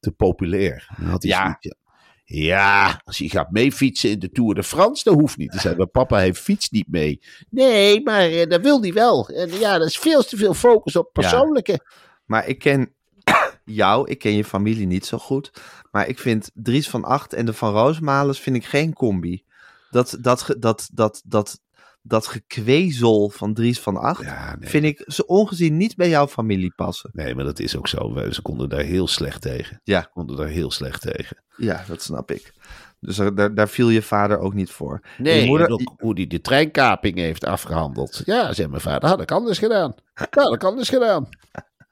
te 0.08 0.16
populair. 0.16 0.88
Had 1.04 1.24
hij 1.24 1.32
Ja. 1.32 1.42
zoiets, 1.44 1.76
ja. 2.24 3.02
Als 3.04 3.18
je 3.18 3.30
gaat 3.30 3.52
meefietsen 3.52 4.10
in 4.10 4.20
de 4.20 4.30
Tour 4.32 4.56
de 4.56 4.64
France, 4.64 5.04
dat 5.04 5.14
hoeft 5.14 5.38
niet. 5.38 5.52
Dan 5.52 5.60
zei 5.60 5.76
mijn 5.76 5.92
papa, 5.92 6.16
hij 6.16 6.34
fietst 6.34 6.72
niet 6.72 6.88
mee. 6.88 7.22
Nee, 7.50 8.02
maar 8.04 8.22
eh, 8.22 8.50
dat 8.50 8.62
wil 8.62 8.82
hij 8.82 8.94
wel. 8.94 9.30
En 9.30 9.50
ja, 9.60 9.78
dat 9.78 9.88
is 9.88 9.98
veel 9.98 10.24
te 10.24 10.38
veel 10.38 10.54
focus 10.54 10.96
op 10.96 11.10
persoonlijke. 11.14 11.80
Maar 12.26 12.48
ik 12.48 12.60
ken 12.60 12.94
jou, 13.66 14.10
ik 14.10 14.20
ken 14.20 14.34
je 14.34 14.44
familie 14.46 14.88
niet 14.88 15.06
zo 15.06 15.18
goed. 15.18 15.52
Maar 15.92 16.08
ik 16.08 16.20
vind 16.20 16.52
Dries 16.54 16.90
van 16.90 17.04
Acht 17.04 17.34
en 17.34 17.46
de 17.46 17.54
Van 17.54 17.74
Roosmalens 17.74 18.40
vind 18.40 18.56
ik 18.56 18.66
geen 18.66 18.94
combi. 18.94 19.44
Dat, 19.92 20.18
dat, 20.22 20.56
dat, 20.60 20.90
dat, 20.94 21.22
dat, 21.26 21.60
dat 22.08 22.28
gekwezel 22.28 23.30
van 23.30 23.54
Dries 23.54 23.80
van 23.80 23.98
Acht 23.98 24.24
Ja, 24.24 24.56
nee. 24.60 24.70
vind 24.70 24.84
ik 24.86 25.04
ze 25.08 25.26
ongezien 25.26 25.78
niet 25.78 25.96
bij 25.96 26.10
jouw 26.10 26.28
familie 26.28 26.74
passen. 26.76 27.10
Nee, 27.14 27.36
maar 27.36 27.46
dat 27.46 27.60
is 27.60 27.76
ook 27.78 27.88
zo. 27.88 28.14
We- 28.14 28.34
Ze 28.34 28.42
konden 28.42 28.70
daar 28.70 28.82
heel 28.84 29.08
slecht 29.08 29.42
tegen. 29.42 29.80
Ja. 29.84 30.02
Ze 30.02 30.08
konden 30.14 30.36
daar 30.36 30.48
heel 30.48 30.72
slecht 30.72 31.02
tegen. 31.02 31.44
Ja, 31.58 31.84
dat 31.88 32.02
snap 32.02 32.32
ik. 32.32 32.54
Dus 33.00 33.16
daar, 33.34 33.54
daar 33.54 33.70
viel 33.70 33.90
je 33.90 34.02
vader 34.02 34.40
ook 34.40 34.54
niet 34.54 34.70
voor. 34.72 35.02
Nee, 35.18 35.42
je 35.42 35.48
moeder, 35.48 35.70
ook 35.70 35.94
hoe 35.98 36.14
hij 36.14 36.28
de 36.28 36.42
treinkaping 36.42 37.18
heeft 37.18 37.46
afgehandeld. 37.46 38.22
Ja, 38.26 38.54
zei 38.54 38.68
mijn 38.68 38.82
vader, 38.82 39.10
had 39.10 39.22
ik 39.22 39.32
anders 39.32 39.58
gedaan. 39.60 39.96
Ja, 40.14 40.28
dat 40.30 40.54
ik 40.54 40.64
anders 40.64 40.90
gedaan. 40.90 41.30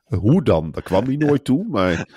Hoe 0.06 0.44
dan? 0.44 0.72
Daar 0.72 0.84
kwam 0.84 1.06
hij 1.06 1.16
nooit 1.16 1.44
toe. 1.44 1.66
Maar 1.70 2.08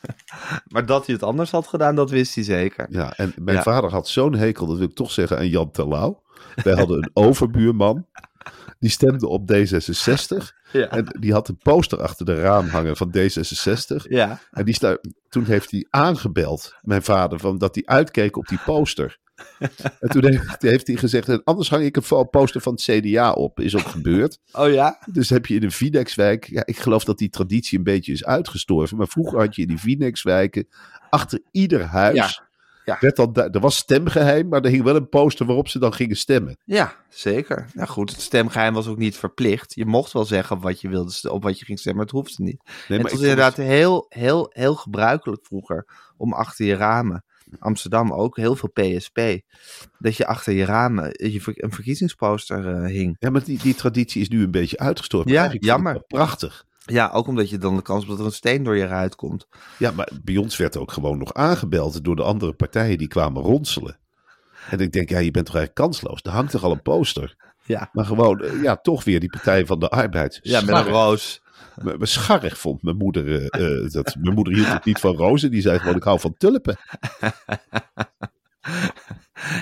maar 0.72 0.86
dat 0.86 1.06
hij 1.06 1.14
het 1.14 1.24
anders 1.24 1.50
had 1.50 1.66
gedaan, 1.66 1.94
dat 1.94 2.10
wist 2.10 2.34
hij 2.34 2.44
zeker. 2.44 2.86
ja, 2.90 3.12
en 3.16 3.32
mijn 3.36 3.56
Ja. 3.56 3.62
vader 3.62 3.90
had 3.90 4.08
zo'n 4.08 4.34
hekel, 4.34 4.66
dat 4.66 4.78
wil 4.78 4.88
ik 4.88 4.94
toch 4.94 5.10
zeggen, 5.10 5.38
aan 5.38 5.48
Jan 5.48 5.70
Terlouw. 5.70 6.22
Wij 6.62 6.74
hadden 6.74 6.96
een 6.96 7.10
overbuurman. 7.12 8.06
Die 8.78 8.90
stemde 8.90 9.28
op 9.28 9.52
D66. 9.52 10.36
Ja. 10.72 10.88
En 10.90 11.06
die 11.20 11.32
had 11.32 11.48
een 11.48 11.58
poster 11.62 12.02
achter 12.02 12.26
de 12.26 12.40
raam 12.40 12.68
hangen 12.68 12.96
van 12.96 13.14
D66. 13.16 14.08
Ja. 14.08 14.40
En 14.50 14.64
die 14.64 14.76
toen 15.28 15.44
heeft 15.44 15.70
hij 15.70 15.86
aangebeld, 15.90 16.74
mijn 16.82 17.02
vader, 17.02 17.38
van 17.38 17.58
dat 17.58 17.74
hij 17.74 17.84
uitkeek 17.86 18.36
op 18.36 18.48
die 18.48 18.60
poster. 18.64 19.18
En 20.00 20.08
toen 20.08 20.24
heeft, 20.24 20.62
heeft 20.62 20.86
hij 20.86 20.96
gezegd, 20.96 21.44
anders 21.44 21.70
hang 21.70 21.84
ik 21.84 21.96
een 21.96 22.28
poster 22.30 22.60
van 22.60 22.72
het 22.72 22.82
CDA 22.82 23.32
op. 23.32 23.60
Is 23.60 23.76
ook 23.76 23.86
gebeurd. 23.86 24.38
Oh 24.52 24.72
ja? 24.72 24.98
Dus 25.12 25.30
heb 25.30 25.46
je 25.46 25.54
in 25.54 25.62
een 25.62 25.72
Vinex-wijk, 25.72 26.44
ja, 26.44 26.66
ik 26.66 26.78
geloof 26.78 27.04
dat 27.04 27.18
die 27.18 27.28
traditie 27.28 27.78
een 27.78 27.84
beetje 27.84 28.12
is 28.12 28.24
uitgestorven. 28.24 28.96
Maar 28.96 29.08
vroeger 29.08 29.38
had 29.38 29.56
je 29.56 29.62
in 29.62 29.68
die 29.68 29.80
Vinex-wijken, 29.80 30.68
achter 31.10 31.40
ieder 31.50 31.82
huis, 31.82 32.16
Ja. 32.16 32.45
Ja. 32.86 32.96
Werd 33.00 33.16
dan, 33.16 33.32
du- 33.32 33.40
er 33.52 33.60
was 33.60 33.76
stemgeheim, 33.76 34.48
maar 34.48 34.60
er 34.62 34.70
hing 34.70 34.82
wel 34.82 34.96
een 34.96 35.08
poster 35.08 35.46
waarop 35.46 35.68
ze 35.68 35.78
dan 35.78 35.92
gingen 35.94 36.16
stemmen. 36.16 36.56
Ja, 36.64 36.96
zeker. 37.08 37.66
Nou 37.72 37.88
goed, 37.88 38.10
het 38.10 38.20
stemgeheim 38.20 38.74
was 38.74 38.86
ook 38.86 38.98
niet 38.98 39.16
verplicht. 39.16 39.74
Je 39.74 39.86
mocht 39.86 40.12
wel 40.12 40.24
zeggen 40.24 40.60
wat 40.60 40.80
je 40.80 40.88
wilde, 40.88 41.30
op 41.32 41.42
wat 41.42 41.58
je 41.58 41.64
ging 41.64 41.78
stemmen, 41.78 42.04
maar 42.04 42.12
het 42.12 42.24
hoefde 42.24 42.42
niet. 42.42 42.60
Nee, 42.88 42.98
het 42.98 43.10
was 43.10 43.20
inderdaad 43.20 43.56
heel, 43.56 44.06
heel, 44.08 44.50
heel 44.52 44.74
gebruikelijk 44.74 45.46
vroeger 45.46 45.86
om 46.16 46.32
achter 46.32 46.64
je 46.66 46.74
ramen, 46.76 47.24
Amsterdam 47.58 48.12
ook, 48.12 48.36
heel 48.36 48.56
veel 48.56 48.70
PSP, 48.72 49.20
dat 49.98 50.16
je 50.16 50.26
achter 50.26 50.52
je 50.52 50.64
ramen 50.64 51.10
je, 51.12 51.40
ver- 51.40 51.64
een 51.64 51.72
verkiezingsposter 51.72 52.74
eh, 52.74 52.84
hing. 52.90 53.16
Ja, 53.18 53.30
maar 53.30 53.44
die, 53.44 53.58
die 53.58 53.74
traditie 53.74 54.20
is 54.20 54.28
nu 54.28 54.42
een 54.42 54.50
beetje 54.50 54.78
uitgestorven. 54.78 55.30
Ja, 55.30 55.36
Eigenlijk 55.36 55.64
jammer. 55.70 56.02
Prachtig. 56.06 56.64
Ja, 56.86 57.10
ook 57.12 57.26
omdat 57.26 57.50
je 57.50 57.58
dan 57.58 57.76
de 57.76 57.82
kans 57.82 57.98
hebt 57.98 58.10
dat 58.10 58.18
er 58.20 58.26
een 58.26 58.32
steen 58.32 58.62
door 58.62 58.76
je 58.76 58.86
ruit 58.86 59.14
komt. 59.14 59.46
Ja, 59.78 59.90
maar 59.90 60.08
bij 60.24 60.36
ons 60.36 60.56
werd 60.56 60.76
ook 60.76 60.92
gewoon 60.92 61.18
nog 61.18 61.34
aangebeld 61.34 62.04
door 62.04 62.16
de 62.16 62.22
andere 62.22 62.52
partijen 62.52 62.98
die 62.98 63.08
kwamen 63.08 63.42
ronselen. 63.42 63.98
En 64.70 64.78
ik 64.78 64.92
denk, 64.92 65.08
ja, 65.08 65.18
je 65.18 65.30
bent 65.30 65.46
toch 65.46 65.54
eigenlijk 65.56 65.74
kansloos. 65.88 66.20
Er 66.22 66.30
hangt 66.30 66.50
toch 66.50 66.64
al 66.64 66.72
een 66.72 66.82
poster. 66.82 67.36
Ja, 67.64 67.88
Maar 67.92 68.04
gewoon, 68.04 68.40
eh, 68.40 68.62
ja, 68.62 68.76
toch 68.76 69.04
weer 69.04 69.20
die 69.20 69.30
Partij 69.30 69.66
van 69.66 69.78
de 69.78 69.88
Arbeid. 69.88 70.38
ja 70.42 70.60
met 70.60 70.74
een 70.74 70.84
roos. 70.92 71.42
Me- 71.82 71.98
me 71.98 72.06
Scharrig 72.06 72.58
vond 72.58 72.82
mijn 72.82 72.96
moeder 72.96 73.48
eh, 73.50 73.82
eh, 73.84 73.90
dat. 73.92 74.16
Mijn 74.20 74.34
moeder 74.34 74.54
hield 74.54 74.66
het 74.68 74.84
niet 74.84 74.98
van 74.98 75.14
rozen. 75.16 75.50
Die 75.50 75.60
zei 75.60 75.78
gewoon, 75.78 75.96
ik 75.96 76.02
hou 76.02 76.20
van 76.20 76.34
tulpen. 76.36 76.76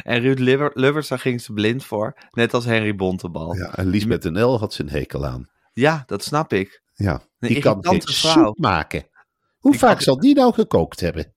En 0.02 0.20
Ruud 0.20 0.38
Lubbers, 0.74 1.08
daar 1.08 1.18
ging 1.18 1.40
ze 1.40 1.52
blind 1.52 1.84
voor. 1.84 2.16
Net 2.30 2.54
als 2.54 2.64
Henry 2.64 2.94
Bontebal. 2.94 3.54
Ja, 3.54 3.62
Ja, 3.64 3.76
en 3.76 3.86
Liesbeth 3.86 4.24
NL 4.24 4.58
had 4.58 4.72
zijn 4.72 4.88
hekel 4.88 5.26
aan. 5.26 5.48
dat 6.06 6.24
snap 6.24 6.52
ik. 6.52 6.82
Ja, 6.94 7.12
Een 7.12 7.48
die 7.48 7.60
kan 7.60 7.72
irritante 7.82 8.12
vrouw. 8.12 8.32
soep 8.44 8.58
maken. 8.58 9.08
Hoe 9.58 9.70
Die 9.70 9.80
vaak 9.80 9.94
kan- 9.94 10.00
zal 10.02 10.18
die 10.20 10.34
nou 10.34 10.52
gekookt 10.54 11.00
hebben? 11.00 11.32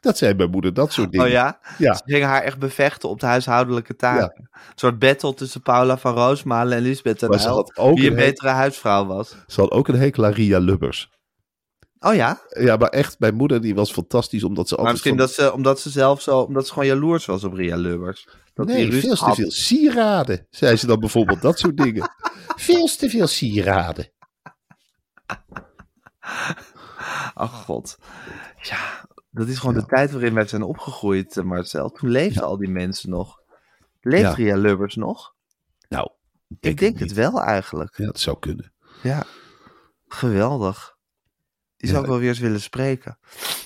Dat 0.00 0.18
zei 0.18 0.34
mijn 0.34 0.50
moeder, 0.50 0.74
dat 0.74 0.92
soort 0.92 1.10
dingen. 1.10 1.26
Oh 1.26 1.32
ja? 1.32 1.60
Ja. 1.78 1.94
Ze 1.94 2.02
gingen 2.04 2.28
haar 2.28 2.42
echt 2.42 2.58
bevechten 2.58 3.08
op 3.08 3.20
de 3.20 3.26
huishoudelijke 3.26 3.96
taken. 3.96 4.50
Een 4.52 4.60
soort 4.74 4.98
battle 4.98 5.34
tussen 5.34 5.62
Paula 5.62 5.98
van 5.98 6.14
Roosmalen 6.14 6.76
en 6.76 6.82
Lisbeth 6.82 7.20
Maar 7.28 7.40
ze 7.40 7.46
en 7.48 7.52
had 7.54 7.76
ook 7.76 7.98
Wie 7.98 8.08
een 8.10 8.14
betere 8.16 8.48
huisvrouw 8.48 9.06
was. 9.06 9.34
Ze 9.46 9.60
had 9.60 9.70
ook 9.70 9.88
een 9.88 9.98
hekel 9.98 10.24
aan 10.24 10.32
Ria 10.32 10.58
Lubbers. 10.58 11.10
Oh 11.98 12.14
ja? 12.14 12.40
Ja, 12.48 12.76
maar 12.76 12.88
echt, 12.88 13.18
mijn 13.18 13.34
moeder 13.34 13.60
die 13.60 13.74
was 13.74 13.92
fantastisch, 13.92 14.44
omdat 14.44 14.68
ze 14.68 14.74
Maar 14.74 14.84
altijd... 14.86 15.04
misschien 15.04 15.26
dat 15.26 15.32
ze, 15.46 15.52
omdat 15.52 15.80
ze 15.80 15.90
zelf 15.90 16.20
zo, 16.22 16.38
omdat 16.38 16.66
ze 16.66 16.72
gewoon 16.72 16.88
jaloers 16.88 17.26
was 17.26 17.44
op 17.44 17.52
Ria 17.52 17.76
Lubbers. 17.76 18.28
Dat 18.54 18.66
Nee, 18.66 18.92
veel 18.92 19.14
te 19.14 19.24
had. 19.24 19.34
veel 19.36 19.50
sieraden, 19.50 20.46
zei 20.50 20.76
ze 20.76 20.86
dan 20.86 21.00
bijvoorbeeld, 21.00 21.42
dat 21.42 21.58
soort 21.58 21.76
dingen. 21.76 22.10
Veel 22.56 22.86
te 22.86 23.10
veel 23.10 23.26
sieraden. 23.26 24.08
Ach 27.34 27.64
god. 27.64 27.98
Ja, 28.62 29.08
dat 29.30 29.48
is 29.48 29.58
gewoon 29.58 29.74
de 29.74 29.86
tijd 29.86 30.10
waarin 30.10 30.34
wij 30.34 30.46
zijn 30.46 30.62
opgegroeid, 30.62 31.36
eh, 31.36 31.44
Marcel. 31.44 31.90
Toen 31.90 32.10
leefden 32.10 32.42
al 32.42 32.56
die 32.56 32.68
mensen 32.68 33.10
nog. 33.10 33.40
Leeft. 34.00 34.34
Ria 34.34 34.56
Lubbers 34.56 34.94
nog? 34.94 35.34
Nou, 35.88 36.10
Ik 36.60 36.78
denk 36.78 36.98
het 36.98 37.12
wel 37.12 37.42
eigenlijk. 37.42 37.96
Ja, 37.96 38.06
dat 38.06 38.20
zou 38.20 38.38
kunnen. 38.38 38.72
Ja. 39.02 39.24
Geweldig. 40.08 40.96
Die 41.76 41.88
zou 41.88 42.02
ik 42.02 42.08
wel 42.08 42.18
weer 42.18 42.28
eens 42.28 42.38
willen 42.38 42.60
spreken. 42.60 43.18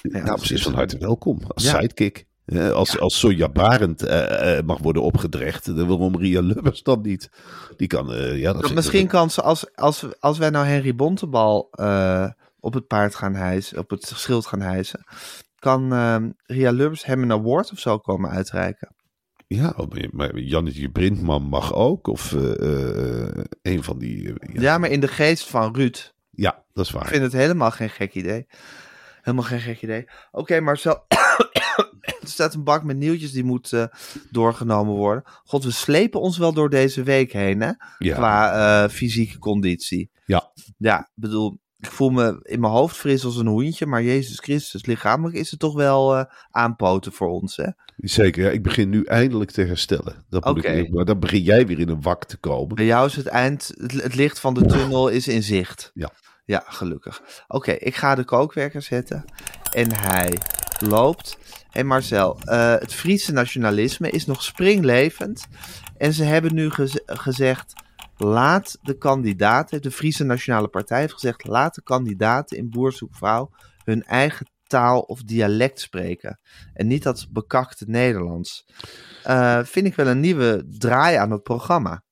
Ja, 0.02 0.22
nou, 0.22 0.40
is 0.42 0.62
van 0.62 0.74
harte 0.74 0.98
welkom, 0.98 1.42
als 1.48 1.68
sidekick. 1.68 2.26
Eh, 2.44 2.70
als, 2.70 2.98
als 2.98 3.18
Sonja 3.18 3.48
Barend 3.48 4.02
eh, 4.02 4.58
eh, 4.58 4.64
mag 4.64 4.78
worden 4.78 5.02
opgedrecht, 5.02 5.76
dan 5.76 5.86
waarom 5.88 6.16
Ria 6.16 6.40
Lubbers 6.40 6.82
dan 6.82 7.00
niet? 7.00 7.28
Die 7.76 7.86
kan, 7.86 8.12
eh, 8.12 8.38
ja, 8.38 8.52
dat 8.52 8.74
misschien 8.74 9.06
kan 9.06 9.30
ze, 9.30 9.42
als, 9.42 9.74
als, 9.74 10.06
als 10.20 10.38
wij 10.38 10.50
nou 10.50 10.66
Henry 10.66 10.94
Bontebal 10.94 11.68
eh, 11.70 12.28
op 12.60 12.74
het 12.74 12.86
paard 12.86 13.14
gaan 13.14 13.34
hijsen, 13.34 13.78
op 13.78 13.90
het 13.90 14.02
schild 14.14 14.46
gaan 14.46 14.60
hijsen, 14.60 15.04
kan 15.58 15.92
Ria 16.46 16.70
Lubbers 16.70 17.04
hem 17.04 17.22
een 17.22 17.32
award 17.32 17.72
of 17.72 17.78
zo 17.78 17.98
komen 17.98 18.30
uitreiken. 18.30 18.94
Ja, 19.46 19.74
maar- 19.88 20.08
maar 20.10 20.38
Jannetje 20.38 20.90
Brindman 20.90 21.42
mag 21.42 21.74
ook, 21.74 22.06
of 22.06 22.32
eh, 22.32 23.22
eh, 23.26 23.44
een 23.62 23.82
van 23.82 23.98
die... 23.98 24.22
Ja. 24.22 24.34
ja. 24.60 24.78
maar 24.78 24.90
in 24.90 25.00
de 25.00 25.08
geest 25.08 25.48
van 25.48 25.74
Ruud. 25.76 26.12
ja, 26.30 26.64
dat 26.72 26.84
is 26.84 26.90
waar. 26.90 27.02
Ik 27.02 27.08
vind 27.08 27.22
het 27.22 27.32
helemaal 27.32 27.70
geen 27.70 27.90
gek 27.90 28.14
idee. 28.14 28.46
Helemaal 29.22 29.46
geen 29.46 29.60
gek 29.60 29.82
idee. 29.82 30.04
Oké, 30.30 30.60
Marcel. 30.60 31.06
Er 32.26 32.32
staat 32.32 32.54
een 32.54 32.64
bak 32.64 32.82
met 32.84 32.96
nieuwtjes 32.96 33.32
die 33.32 33.44
moet 33.44 33.72
eh, 33.72 33.84
doorgenomen 34.30 34.94
worden. 34.94 35.22
God, 35.44 35.64
we 35.64 35.70
slepen 35.70 36.20
ons 36.20 36.38
wel 36.38 36.52
door 36.52 36.70
deze 36.70 37.02
week 37.02 37.32
heen, 37.32 37.60
hè? 37.60 37.70
Ja. 37.98 38.14
Qua 38.14 38.52
eh, 38.52 38.90
fysieke 38.90 39.38
conditie. 39.38 40.10
Ja. 40.26 40.52
Ja, 40.78 41.00
ik 41.00 41.12
bedoel, 41.14 41.58
ik 41.78 41.90
voel 41.90 42.10
me 42.10 42.40
in 42.42 42.60
mijn 42.60 42.72
hoofd 42.72 42.96
fris 42.96 43.24
als 43.24 43.36
een 43.36 43.46
hoentje, 43.46 43.86
maar 43.86 44.02
Jezus 44.02 44.38
Christus, 44.38 44.86
lichamelijk 44.86 45.36
is 45.36 45.50
het 45.50 45.60
toch 45.60 45.74
wel 45.74 46.16
eh, 46.16 46.24
aanpoten 46.50 47.12
voor 47.12 47.28
ons, 47.28 47.56
hè? 47.56 47.66
Zeker, 47.96 48.44
ja, 48.44 48.50
ik 48.50 48.62
begin 48.62 48.90
nu 48.90 49.04
eindelijk 49.04 49.50
te 49.50 49.62
herstellen. 49.62 50.24
Dat 50.28 50.44
moet 50.44 50.64
ik, 50.64 50.92
maar 50.92 51.04
dan 51.04 51.18
begin 51.18 51.42
jij 51.42 51.66
weer 51.66 51.78
in 51.78 51.88
een 51.88 52.02
wak 52.02 52.24
te 52.24 52.36
komen. 52.36 52.74
Bij 52.74 52.84
jou 52.84 53.06
is 53.06 53.16
het 53.16 53.26
eind, 53.26 53.72
het, 53.76 53.92
het 53.92 54.14
licht 54.14 54.40
van 54.40 54.54
de 54.54 54.66
tunnel 54.66 55.08
is 55.08 55.28
in 55.28 55.42
zicht. 55.42 55.90
Ja. 55.94 56.10
Ja, 56.46 56.64
gelukkig. 56.66 57.22
Oké, 57.48 57.72
ik 57.72 57.94
ga 57.94 58.14
de 58.14 58.24
kookwerker 58.24 58.82
zetten. 58.82 59.24
En 59.72 59.92
hij 59.94 60.38
loopt. 60.78 61.38
En 61.74 61.86
Marcel, 61.86 62.38
eh, 62.44 62.74
het 62.78 62.94
Friese 62.94 63.32
nationalisme 63.32 64.10
is 64.10 64.26
nog 64.26 64.42
springlevend. 64.42 65.46
En 65.96 66.12
ze 66.12 66.24
hebben 66.24 66.54
nu 66.54 66.70
geze- 66.70 67.02
gezegd, 67.06 67.72
laat 68.16 68.78
de 68.82 68.98
kandidaten, 68.98 69.82
de 69.82 69.90
Friese 69.90 70.24
Nationale 70.24 70.68
Partij 70.68 71.00
heeft 71.00 71.12
gezegd, 71.12 71.46
laat 71.46 71.74
de 71.74 71.82
kandidaten 71.82 72.56
in 72.56 72.70
Boer 72.70 72.92
zoekt 72.92 73.16
vrouw 73.16 73.50
hun 73.84 74.02
eigen 74.02 74.46
taal 74.66 75.00
of 75.00 75.22
dialect 75.22 75.80
spreken. 75.80 76.40
En 76.74 76.86
niet 76.86 77.02
dat 77.02 77.26
bekakte 77.30 77.84
Nederlands. 77.88 78.66
Eh, 79.22 79.60
vind 79.64 79.86
ik 79.86 79.94
wel 79.94 80.06
een 80.06 80.20
nieuwe 80.20 80.64
draai 80.78 81.16
aan 81.16 81.30
het 81.30 81.42
programma. 81.42 82.02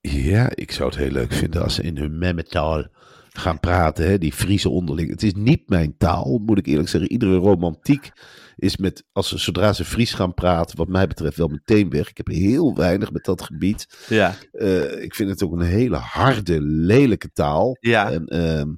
Ja, 0.00 0.50
ik 0.54 0.72
zou 0.72 0.88
het 0.88 0.98
heel 0.98 1.10
leuk 1.10 1.32
vinden 1.32 1.62
als 1.62 1.74
ze 1.74 1.82
in 1.82 1.96
hun 1.96 2.18
memmetaal 2.18 2.86
gaan 3.38 3.60
praten, 3.60 4.06
hè, 4.06 4.18
die 4.18 4.32
Friese 4.32 4.68
onderling. 4.68 5.10
Het 5.10 5.22
is 5.22 5.34
niet 5.34 5.68
mijn 5.68 5.96
taal, 5.98 6.38
moet 6.46 6.58
ik 6.58 6.66
eerlijk 6.66 6.88
zeggen. 6.88 7.10
Iedere 7.10 7.36
romantiek 7.36 8.10
is 8.56 8.76
met, 8.76 9.04
als 9.12 9.28
ze, 9.28 9.38
zodra 9.38 9.72
ze 9.72 9.84
Fries 9.84 10.14
gaan 10.14 10.34
praten, 10.34 10.76
wat 10.76 10.88
mij 10.88 11.06
betreft 11.06 11.36
wel 11.36 11.48
meteen 11.48 11.90
weg. 11.90 12.08
Ik 12.10 12.16
heb 12.16 12.26
heel 12.26 12.74
weinig 12.74 13.12
met 13.12 13.24
dat 13.24 13.42
gebied. 13.42 13.86
Ja. 14.08 14.34
Eh, 14.52 15.02
ik 15.02 15.14
vind 15.14 15.30
het 15.30 15.42
ook 15.42 15.52
een 15.52 15.66
hele 15.66 15.96
harde, 15.96 16.60
lelijke 16.60 17.30
taal. 17.32 17.76
Ja. 17.80 18.10
En 18.10 18.26
ehm, 18.26 18.68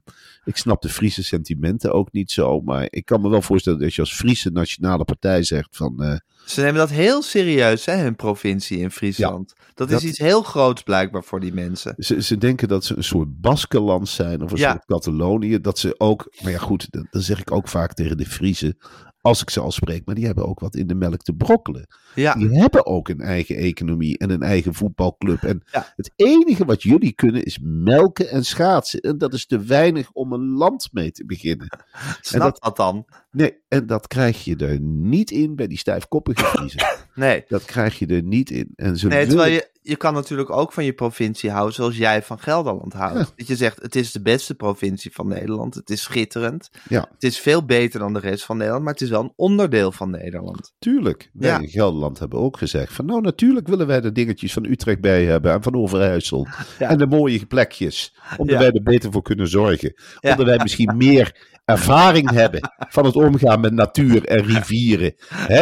ik 0.45 0.57
snap 0.57 0.83
de 0.83 0.89
Friese 0.89 1.23
sentimenten 1.23 1.93
ook 1.93 2.13
niet 2.13 2.31
zo. 2.31 2.61
Maar 2.61 2.87
ik 2.91 3.05
kan 3.05 3.21
me 3.21 3.29
wel 3.29 3.43
voorstellen 3.43 3.79
dat 3.79 3.95
je 3.95 4.01
als 4.01 4.15
Friese 4.15 4.51
nationale 4.51 5.05
partij 5.05 5.43
zegt 5.43 5.77
van... 5.77 6.21
Ze 6.49 6.61
nemen 6.61 6.75
dat 6.75 6.91
heel 6.91 7.23
serieus, 7.23 7.85
hè, 7.85 7.97
hun 7.97 8.17
provincie 8.17 8.79
in 8.79 8.91
Friesland. 8.91 9.55
dat 9.75 9.91
is 9.91 10.05
iets 10.05 10.19
heel 10.19 10.43
groots 10.43 10.83
blijkbaar 10.83 11.25
voor 11.25 11.41
die 11.41 11.53
mensen. 11.53 11.95
Ze, 11.99 12.23
ze 12.23 12.37
denken 12.39 12.69
dat 12.69 12.85
ze 12.85 12.97
een 12.97 13.05
soort 13.05 13.41
Baskenland 13.41 14.09
zijn 14.09 14.43
of 14.43 14.51
een 14.51 14.57
Ja. 14.59 14.71
soort 14.71 14.85
Catalonië. 14.85 15.61
Dat 15.61 15.79
ze 15.79 15.95
ook, 15.99 16.33
maar 16.43 16.53
ja 16.53 16.59
goed, 16.59 16.87
dat, 16.91 17.07
dat 17.11 17.23
zeg 17.23 17.41
ik 17.41 17.51
ook 17.53 17.69
vaak 17.69 17.93
tegen 17.95 18.17
de 18.17 18.27
Friese. 18.27 18.77
Als 19.21 19.43
ik 19.43 19.51
ze 19.51 19.61
al 19.61 19.71
spreek, 19.73 20.07
maar 20.07 20.15
die 20.15 20.27
hebben 20.27 20.47
ook 20.49 20.61
wat 20.61 20.75
in 20.77 20.87
de 20.87 20.95
melk 20.95 21.23
te 21.23 21.33
brokkelen. 21.33 21.87
Ja, 22.15 22.35
Die 22.35 22.59
hebben 22.61 22.87
ook 22.87 23.09
een 23.09 23.21
eigen 23.21 23.57
economie 23.57 24.19
en 24.19 24.31
een 24.31 24.43
eigen 24.43 24.75
voetbalclub. 24.75 25.43
En 25.43 25.63
Ja. 25.73 25.93
het 25.97 26.13
enige 26.17 26.65
wat 26.65 26.83
jullie 26.83 27.13
kunnen 27.13 27.43
is 27.45 27.59
melken 27.63 28.29
en 28.31 28.45
schaatsen. 28.45 29.01
En 29.01 29.19
dat 29.19 29.35
is 29.35 29.47
te 29.47 29.59
weinig 29.61 30.11
om 30.13 30.33
een 30.33 30.49
land 30.53 30.89
mee 30.93 31.11
te 31.11 31.25
beginnen. 31.27 31.69
snap 32.21 32.41
dat- 32.43 32.63
dat 32.63 32.77
dan? 32.77 33.05
Nee, 33.31 33.59
en 33.69 33.87
dat 33.87 34.07
krijg 34.07 34.45
je 34.45 34.57
er 34.57 34.81
niet 34.81 35.31
in 35.31 35.57
bij 35.57 35.67
die 35.67 35.79
stijfkoppige 35.79 36.45
Friesen. 36.55 36.87
Nee. 37.15 37.45
dat 37.49 37.65
krijg 37.65 37.99
je 37.99 38.07
er 38.07 38.23
niet 38.23 38.51
in. 38.51 38.73
En 38.75 38.97
ze 38.97 39.07
Nee, 39.07 39.19
willen- 39.19 39.29
terwijl 39.35 39.53
je, 39.53 39.71
je 39.89 39.97
kan 39.97 40.15
natuurlijk 40.15 40.51
ook 40.51 40.73
van 40.73 40.85
je 40.85 40.93
provincie 40.93 41.51
houden 41.51 41.75
zoals 41.75 41.97
jij 41.97 42.23
van 42.23 42.39
Gelderland 42.39 42.93
houdt. 42.93 43.19
Ja. 43.19 43.27
Dat 43.37 43.47
je 43.47 43.57
zegt, 43.57 43.83
het 43.83 43.97
is 43.97 44.13
de 44.13 44.23
beste 44.23 44.55
provincie 44.55 45.13
van 45.13 45.29
Nederland. 45.29 45.75
Het 45.75 45.91
is 45.91 46.03
schitterend. 46.03 46.71
Ja. 46.89 47.09
Het 47.13 47.23
is 47.23 47.39
veel 47.39 47.65
beter 47.65 48.01
dan 48.01 48.13
de 48.13 48.19
rest 48.19 48.45
van 48.45 48.57
Nederland, 48.57 48.85
maar 48.85 48.93
het 48.93 49.03
is 49.03 49.09
wel 49.09 49.23
een 49.23 49.33
onderdeel 49.37 49.93
van 49.93 50.11
Nederland. 50.11 50.75
Tuurlijk. 50.79 51.31
Wij 51.33 51.51
Ja. 51.51 51.59
in 51.61 51.69
Gelderland 51.69 52.19
hebben 52.19 52.39
ook 52.39 52.57
gezegd 52.57 52.93
van 52.93 53.07
nou 53.07 53.21
natuurlijk 53.21 53.69
willen 53.69 53.87
wij 53.87 54.01
de 54.01 54.13
dingetjes 54.13 54.53
van 54.53 54.65
Utrecht 54.65 55.01
bij 55.01 55.25
hebben 55.25 55.53
en 55.53 55.63
van 55.63 55.75
Overijssel. 55.75 56.47
Ja. 56.79 56.89
En 56.89 56.99
de 56.99 57.07
mooie 57.07 57.47
plekjes. 57.47 58.17
Omdat 58.37 58.59
wij 58.59 58.71
er 58.71 58.83
beter 58.83 59.13
voor 59.13 59.23
kunnen 59.23 59.49
zorgen. 59.49 59.95
Omdat 60.21 60.47
wij 60.47 60.59
misschien 60.63 60.97
meer 60.97 61.58
ervaring 61.69 62.31
hebben 62.31 62.73
van 62.89 63.05
het 63.05 63.17
omgaan 63.17 63.61
met 63.61 63.73
natuur 63.73 64.25
en 64.25 64.43
rivieren. 64.45 65.15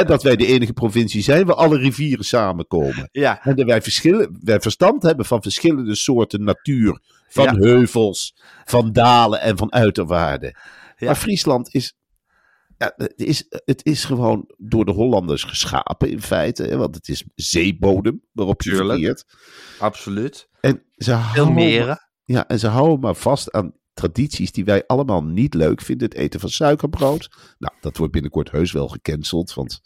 Dat 0.07 0.23
wij 0.23 0.37
de 0.37 0.47
enige 0.47 0.73
provincie 0.73 1.23
zijn 1.23 1.47
waar 1.47 1.57
alle 1.57 1.79
rivieren 1.79 2.25
samenkomen. 2.25 3.09
Ja, 3.13 3.43
En 3.43 3.57
dat 3.57 3.67
wij, 3.67 3.83
verschillen, 3.83 4.39
wij 4.43 4.61
verstand 4.61 5.03
hebben 5.03 5.25
van 5.27 5.43
verschillende 5.43 5.95
soorten 5.95 6.45
natuur. 6.45 7.01
Van 7.29 7.45
Ja. 7.45 7.55
heuvels, 7.55 8.37
van 8.65 8.93
dalen 8.93 9.41
en 9.41 9.57
van 9.57 9.73
uiterwaarden. 9.73 10.57
Ja. 10.97 11.07
Maar 11.07 11.17
Friesland 11.17 11.75
is, 11.75 11.95
ja, 12.79 12.93
het, 12.97 13.13
is, 13.17 13.45
het 13.65 13.85
is 13.85 14.05
gewoon 14.05 14.51
door 14.57 14.85
de 14.85 14.93
Hollanders 14.93 15.43
geschapen 15.45 16.11
in 16.11 16.23
feite. 16.23 16.63
Hè, 16.63 16.77
want 16.77 16.95
het 16.95 17.09
is 17.09 17.25
zeebodem 17.35 18.23
waarop 18.33 18.63
je 18.63 18.71
Tuurlijk. 18.71 18.91
verkeert. 18.99 19.25
absoluut. 19.79 20.49
En 20.61 20.83
ze 20.97 21.05
Veel 21.11 21.15
houden, 21.17 21.55
meren. 21.55 22.09
Ja, 22.25 22.47
en 22.47 22.59
ze 22.59 22.67
houden 22.69 23.01
maar 23.01 23.15
vast 23.15 23.53
aan 23.53 23.73
tradities 23.97 24.53
die 24.53 24.65
wij 24.65 24.85
allemaal 24.87 25.25
niet 25.25 25.55
leuk 25.55 25.81
vinden. 25.81 26.09
Het 26.09 26.17
eten 26.19 26.41
van 26.41 26.49
suikerbrood. 26.49 27.29
Nou, 27.59 27.73
dat 27.81 27.97
wordt 27.97 28.12
binnenkort 28.12 28.50
heus 28.50 28.73
wel 28.73 28.88
gecanceld. 28.88 29.55
Want 29.55 29.81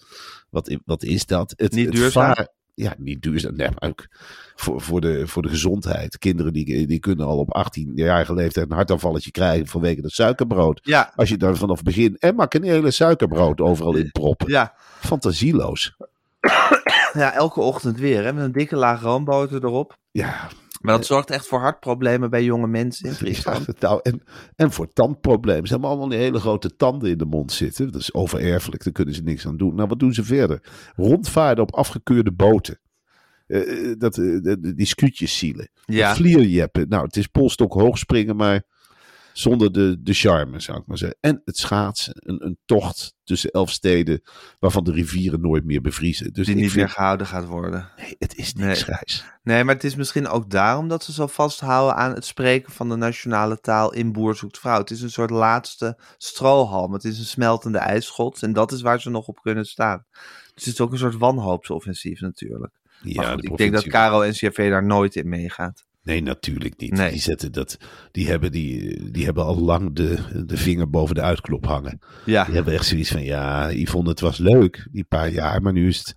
wat, 0.50 0.76
wat 0.84 1.02
is 1.02 1.26
dat? 1.26 1.52
Het, 1.56 1.72
Niet 1.72 1.92
duurzaam? 1.92 2.34
ja, 2.74 2.94
niet 2.98 3.22
duurzaam. 3.22 3.56
Nee, 3.56 3.68
maar 3.78 3.88
ook 3.90 4.06
voor, 4.54 4.80
voor, 4.80 5.00
de, 5.00 5.26
voor 5.26 5.42
de 5.42 5.48
gezondheid. 5.48 6.18
Kinderen 6.18 6.52
die, 6.52 6.86
die 6.86 6.98
kunnen 6.98 7.26
al 7.26 7.38
op 7.38 7.66
18-jarige 7.78 8.34
leeftijd 8.34 8.70
een 8.70 8.76
hartaanvalletje 8.76 9.30
krijgen 9.30 9.66
vanwege 9.66 10.00
het 10.00 10.12
suikerbrood. 10.12 10.80
Ja, 10.82 11.12
Als 11.16 11.28
je 11.28 11.36
daar 11.36 11.56
vanaf 11.56 11.82
begin 11.82 12.16
en 12.18 12.34
makanele 12.34 12.90
suikerbrood 12.90 13.60
overal 13.60 13.96
in 13.96 14.10
proppen. 14.10 14.48
ja. 14.48 14.74
Fantasieloos. 15.00 15.94
ja, 17.12 17.32
elke 17.34 17.60
ochtend 17.60 17.98
weer. 17.98 18.24
Hè, 18.24 18.32
met 18.32 18.44
een 18.44 18.52
dikke 18.52 18.76
laag 18.76 19.00
roomboter 19.02 19.64
erop. 19.64 19.96
Ja, 20.10 20.48
Maar 20.80 20.96
dat 20.96 21.06
zorgt 21.06 21.30
echt 21.30 21.46
voor 21.46 21.58
hartproblemen 21.60 22.30
bij 22.30 22.44
jonge 22.44 22.66
mensen 22.66 23.08
in 23.08 23.14
Friesland. 23.22 23.66
Ja, 23.66 23.72
nou, 23.80 24.00
en, 24.02 24.22
en 24.56 24.72
voor 24.72 24.92
tandproblemen. 24.92 25.66
Ze 25.66 25.72
hebben 25.72 25.90
allemaal 25.90 26.08
die 26.08 26.18
hele 26.18 26.40
grote 26.40 26.76
tanden 26.76 27.10
in 27.10 27.18
de 27.18 27.24
mond 27.24 27.52
zitten. 27.52 27.92
Dat 27.92 28.00
is 28.00 28.14
overerfelijk, 28.14 28.84
daar 28.84 28.92
kunnen 28.92 29.14
ze 29.14 29.22
niks 29.22 29.46
aan 29.46 29.56
doen. 29.56 29.74
Nou, 29.74 29.88
wat 29.88 29.98
doen 29.98 30.14
ze 30.14 30.24
verder? 30.24 30.62
Rondvaarden 30.96 31.64
op 31.64 31.74
afgekeurde 31.74 32.32
boten. 32.32 32.80
Eh, 33.46 33.92
dat, 33.98 34.18
eh, 34.18 34.24
de- 34.42 34.74
die 34.74 34.86
scootjes 34.86 35.38
zielen. 35.38 35.70
Ja. 35.84 36.14
Vlierjeppen. 36.14 36.88
Nou, 36.88 37.04
het 37.04 37.16
is 37.16 37.26
polstok 37.26 37.72
hoog 37.72 37.98
springen, 37.98 38.36
maar 38.36 38.62
zonder 39.40 39.72
de, 39.72 39.96
de 40.02 40.12
charme, 40.14 40.60
zou 40.60 40.78
ik 40.78 40.86
maar 40.86 40.98
zeggen. 40.98 41.18
En 41.20 41.42
het 41.44 41.56
schaatsen. 41.56 42.12
Een, 42.16 42.44
een 42.46 42.58
tocht 42.64 43.14
tussen 43.24 43.50
elf 43.50 43.70
steden 43.70 44.22
waarvan 44.58 44.84
de 44.84 44.92
rivieren 44.92 45.40
nooit 45.40 45.64
meer 45.64 45.80
bevriezen. 45.80 46.32
Dus 46.32 46.46
Die 46.46 46.54
niet 46.54 46.64
vind- 46.64 46.76
meer 46.76 46.88
gehouden 46.88 47.26
gaat 47.26 47.46
worden. 47.46 47.90
Nee, 47.96 48.14
het 48.18 48.36
is 48.36 48.54
niks, 48.54 48.86
Nee. 48.86 48.98
Nee, 49.42 49.64
maar 49.64 49.74
het 49.74 49.84
is 49.84 49.94
misschien 49.94 50.28
ook 50.28 50.50
daarom 50.50 50.88
dat 50.88 51.04
ze 51.04 51.12
zo 51.12 51.26
vasthouden 51.26 51.96
aan 51.96 52.14
het 52.14 52.24
spreken 52.24 52.72
van 52.72 52.88
de 52.88 52.96
nationale 52.96 53.60
taal 53.60 53.92
in 53.92 54.12
Boer 54.12 54.36
zoekt 54.36 54.58
vrouw. 54.58 54.78
Het 54.78 54.90
is 54.90 55.02
een 55.02 55.10
soort 55.10 55.30
laatste 55.30 55.98
strohalm. 56.18 56.92
Het 56.92 57.04
is 57.04 57.18
een 57.18 57.24
smeltende 57.24 57.78
ijsschot 57.78 58.42
en 58.42 58.52
dat 58.52 58.72
is 58.72 58.80
waar 58.80 59.00
ze 59.00 59.10
nog 59.10 59.26
op 59.26 59.40
kunnen 59.42 59.64
staan. 59.64 60.04
Dus 60.54 60.64
het 60.64 60.74
is 60.74 60.80
ook 60.80 60.92
een 60.92 60.98
soort 60.98 61.16
wanhoopsoffensief 61.16 62.20
natuurlijk. 62.20 62.72
Ja, 63.02 63.22
Maar 63.22 63.32
goed, 63.32 63.42
de 63.42 63.48
ik 63.48 63.56
denk 63.56 63.72
dat 63.72 63.86
Caro 63.86 64.20
en 64.20 64.32
CRV 64.32 64.70
daar 64.70 64.84
nooit 64.86 65.16
in 65.16 65.28
meegaat. 65.28 65.84
Nee, 66.02 66.22
natuurlijk 66.22 66.80
niet. 66.80 66.92
Nee. 66.92 67.10
Die, 67.10 67.20
zetten 67.20 67.52
dat, 67.52 67.76
die, 68.10 68.28
hebben 68.28 68.52
die, 68.52 69.10
die 69.10 69.24
hebben 69.24 69.44
al 69.44 69.58
lang 69.58 69.92
de, 69.94 70.18
de 70.46 70.56
vinger 70.56 70.90
boven 70.90 71.14
de 71.14 71.20
uitklop 71.20 71.66
hangen. 71.66 71.98
Ja, 72.24 72.44
Die 72.44 72.54
hebben 72.54 72.74
echt 72.74 72.86
zoiets 72.86 73.10
van, 73.10 73.22
ja, 73.22 73.70
Yvonne, 73.72 74.08
het 74.10 74.20
was 74.20 74.38
leuk, 74.38 74.88
die 74.92 75.04
paar 75.04 75.28
jaar, 75.30 75.62
maar 75.62 75.72
nu, 75.72 75.88
is 75.88 75.98
het, 75.98 76.16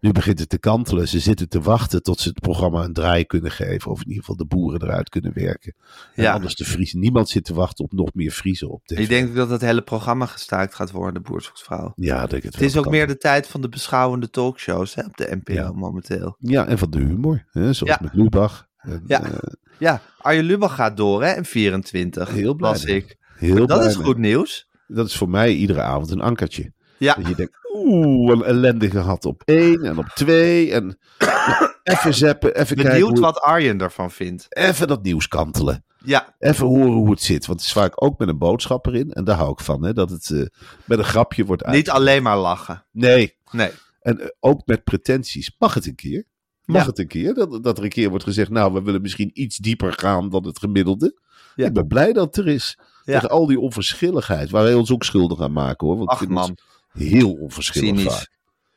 nu 0.00 0.12
begint 0.12 0.38
het 0.38 0.48
te 0.48 0.58
kantelen. 0.58 1.08
Ze 1.08 1.18
zitten 1.20 1.48
te 1.48 1.60
wachten 1.60 2.02
tot 2.02 2.20
ze 2.20 2.28
het 2.28 2.40
programma 2.40 2.84
een 2.84 2.92
draai 2.92 3.24
kunnen 3.24 3.50
geven, 3.50 3.90
of 3.90 3.98
in 4.00 4.06
ieder 4.08 4.20
geval 4.20 4.36
de 4.36 4.46
boeren 4.46 4.82
eruit 4.82 5.08
kunnen 5.08 5.32
werken. 5.34 5.74
En 6.14 6.22
Ja. 6.22 6.32
anders 6.32 6.54
de 6.54 6.64
Friesen. 6.64 7.00
Niemand 7.00 7.28
zit 7.28 7.44
te 7.44 7.54
wachten 7.54 7.84
op 7.84 7.92
nog 7.92 8.14
meer 8.14 8.30
Friesen 8.30 8.70
op 8.70 8.84
tv. 8.86 8.98
ik 8.98 9.08
denk 9.08 9.34
dat 9.34 9.50
het 9.50 9.60
hele 9.60 9.82
programma 9.82 10.26
gestaakt 10.26 10.74
gaat 10.74 10.90
worden, 10.90 11.22
Boer 11.22 11.42
zoekt 11.42 11.62
vrouw. 11.62 11.92
Ja, 11.96 12.26
denk 12.26 12.42
het 12.42 12.54
Het 12.54 12.62
is 12.62 12.74
wel. 12.74 12.84
ook 12.84 12.90
meer 12.90 13.06
de 13.06 13.16
tijd 13.16 13.46
van 13.48 13.60
de 13.60 13.68
beschouwende 13.68 14.30
talkshows 14.30 14.94
hè, 14.94 15.02
op 15.04 15.16
de 15.16 15.36
NPO 15.42 15.52
Ja. 15.52 15.72
momenteel. 15.72 16.36
Ja, 16.38 16.66
en 16.66 16.78
van 16.78 16.90
de 16.90 16.98
humor, 16.98 17.44
hè, 17.50 17.72
zoals 17.72 17.92
Ja. 17.92 17.98
met 18.02 18.14
Lubach. 18.14 18.66
Ja. 19.06 19.22
eh, 19.22 19.32
Ja, 19.78 20.00
Arjen 20.18 20.44
Lubach 20.44 20.74
gaat 20.74 20.96
door 20.96 21.22
hè, 21.24 21.36
in 21.36 21.44
24. 21.44 22.30
Heel 22.30 22.54
blij 22.54 22.70
was 22.70 22.84
ik. 22.84 23.16
heel 23.36 23.66
Dat 23.66 23.78
blij 23.78 23.88
is 23.88 23.96
mee. 23.96 24.06
goed 24.06 24.18
nieuws. 24.18 24.68
Dat 24.86 25.06
is 25.06 25.16
voor 25.16 25.28
mij 25.28 25.52
iedere 25.52 25.80
avond 25.82 26.10
een 26.10 26.20
ankertje. 26.20 26.72
Ja, 26.98 27.14
Dat 27.14 27.26
je 27.28 27.34
denkt, 27.34 27.56
oeh, 27.74 28.32
een 28.32 28.44
ellende 28.44 28.90
gehad 28.90 29.24
op 29.24 29.42
één 29.44 29.82
en 29.84 29.98
op 29.98 30.06
twee. 30.14 30.72
En 30.72 30.98
even 31.82 32.14
zeppen, 32.14 32.54
even 32.54 32.76
kijken. 32.76 32.92
benieuwd 32.94 33.18
wat 33.18 33.40
Arjen 33.40 33.80
ervan 33.80 34.10
vindt. 34.10 34.46
Even 34.48 34.88
dat 34.88 35.02
nieuws 35.02 35.28
kantelen. 35.28 35.84
Ja, 36.04 36.34
Even 36.38 36.66
horen 36.66 36.92
hoe 36.92 37.10
het 37.10 37.22
zit. 37.22 37.46
Want 37.46 37.58
het 37.58 37.68
is 37.68 37.74
vaak 37.74 38.02
ook 38.02 38.18
met 38.18 38.28
een 38.28 38.38
boodschap 38.38 38.86
erin. 38.86 39.12
En 39.12 39.24
daar 39.24 39.36
hou 39.36 39.50
ik 39.52 39.60
van. 39.60 39.84
Hè, 39.84 39.92
dat 39.92 40.10
het 40.10 40.30
eh, 40.30 40.42
met 40.84 40.98
een 40.98 41.04
grapje 41.04 41.44
wordt 41.44 41.64
uit. 41.64 41.74
niet 41.76 41.90
alleen 41.90 42.22
maar 42.22 42.38
lachen. 42.38 42.84
Nee. 42.92 43.36
Nee. 43.50 43.70
En 44.00 44.20
eh, 44.20 44.26
ook 44.40 44.62
met 44.66 44.84
pretenties. 44.84 45.54
Mag 45.58 45.74
het 45.74 45.86
een 45.86 45.94
keer? 45.94 46.24
Mag 46.68 46.80
Ja. 46.82 46.86
het 46.88 46.98
een 46.98 47.06
keer? 47.06 47.34
Dat, 47.34 47.62
dat 47.62 47.78
er 47.78 47.84
een 47.84 47.90
keer 47.90 48.08
wordt 48.08 48.24
gezegd, 48.24 48.50
nou, 48.50 48.72
we 48.72 48.82
willen 48.82 49.02
misschien 49.02 49.30
iets 49.32 49.56
dieper 49.56 49.92
gaan 49.92 50.28
dan 50.28 50.46
het 50.46 50.58
gemiddelde. 50.58 51.20
Ja. 51.54 51.66
Ik 51.66 51.72
ben 51.72 51.86
blij 51.86 52.12
dat 52.12 52.36
het 52.36 52.46
er 52.46 52.52
is. 52.52 52.78
Tegen 53.04 53.30
al 53.30 53.46
die 53.46 53.60
onverschilligheid. 53.60 54.50
Waar 54.50 54.62
wij 54.62 54.74
ons 54.74 54.90
ook 54.92 55.04
schuldig 55.04 55.40
aan 55.40 55.52
maken 55.52 55.86
hoor. 55.86 55.96
Want 55.96 56.10
ik 56.10 56.16
Ach 56.16 56.22
ons 56.22 56.32
man, 56.32 56.56
heel 56.92 57.32
onverschillig 57.32 58.12
vaak. 58.12 58.30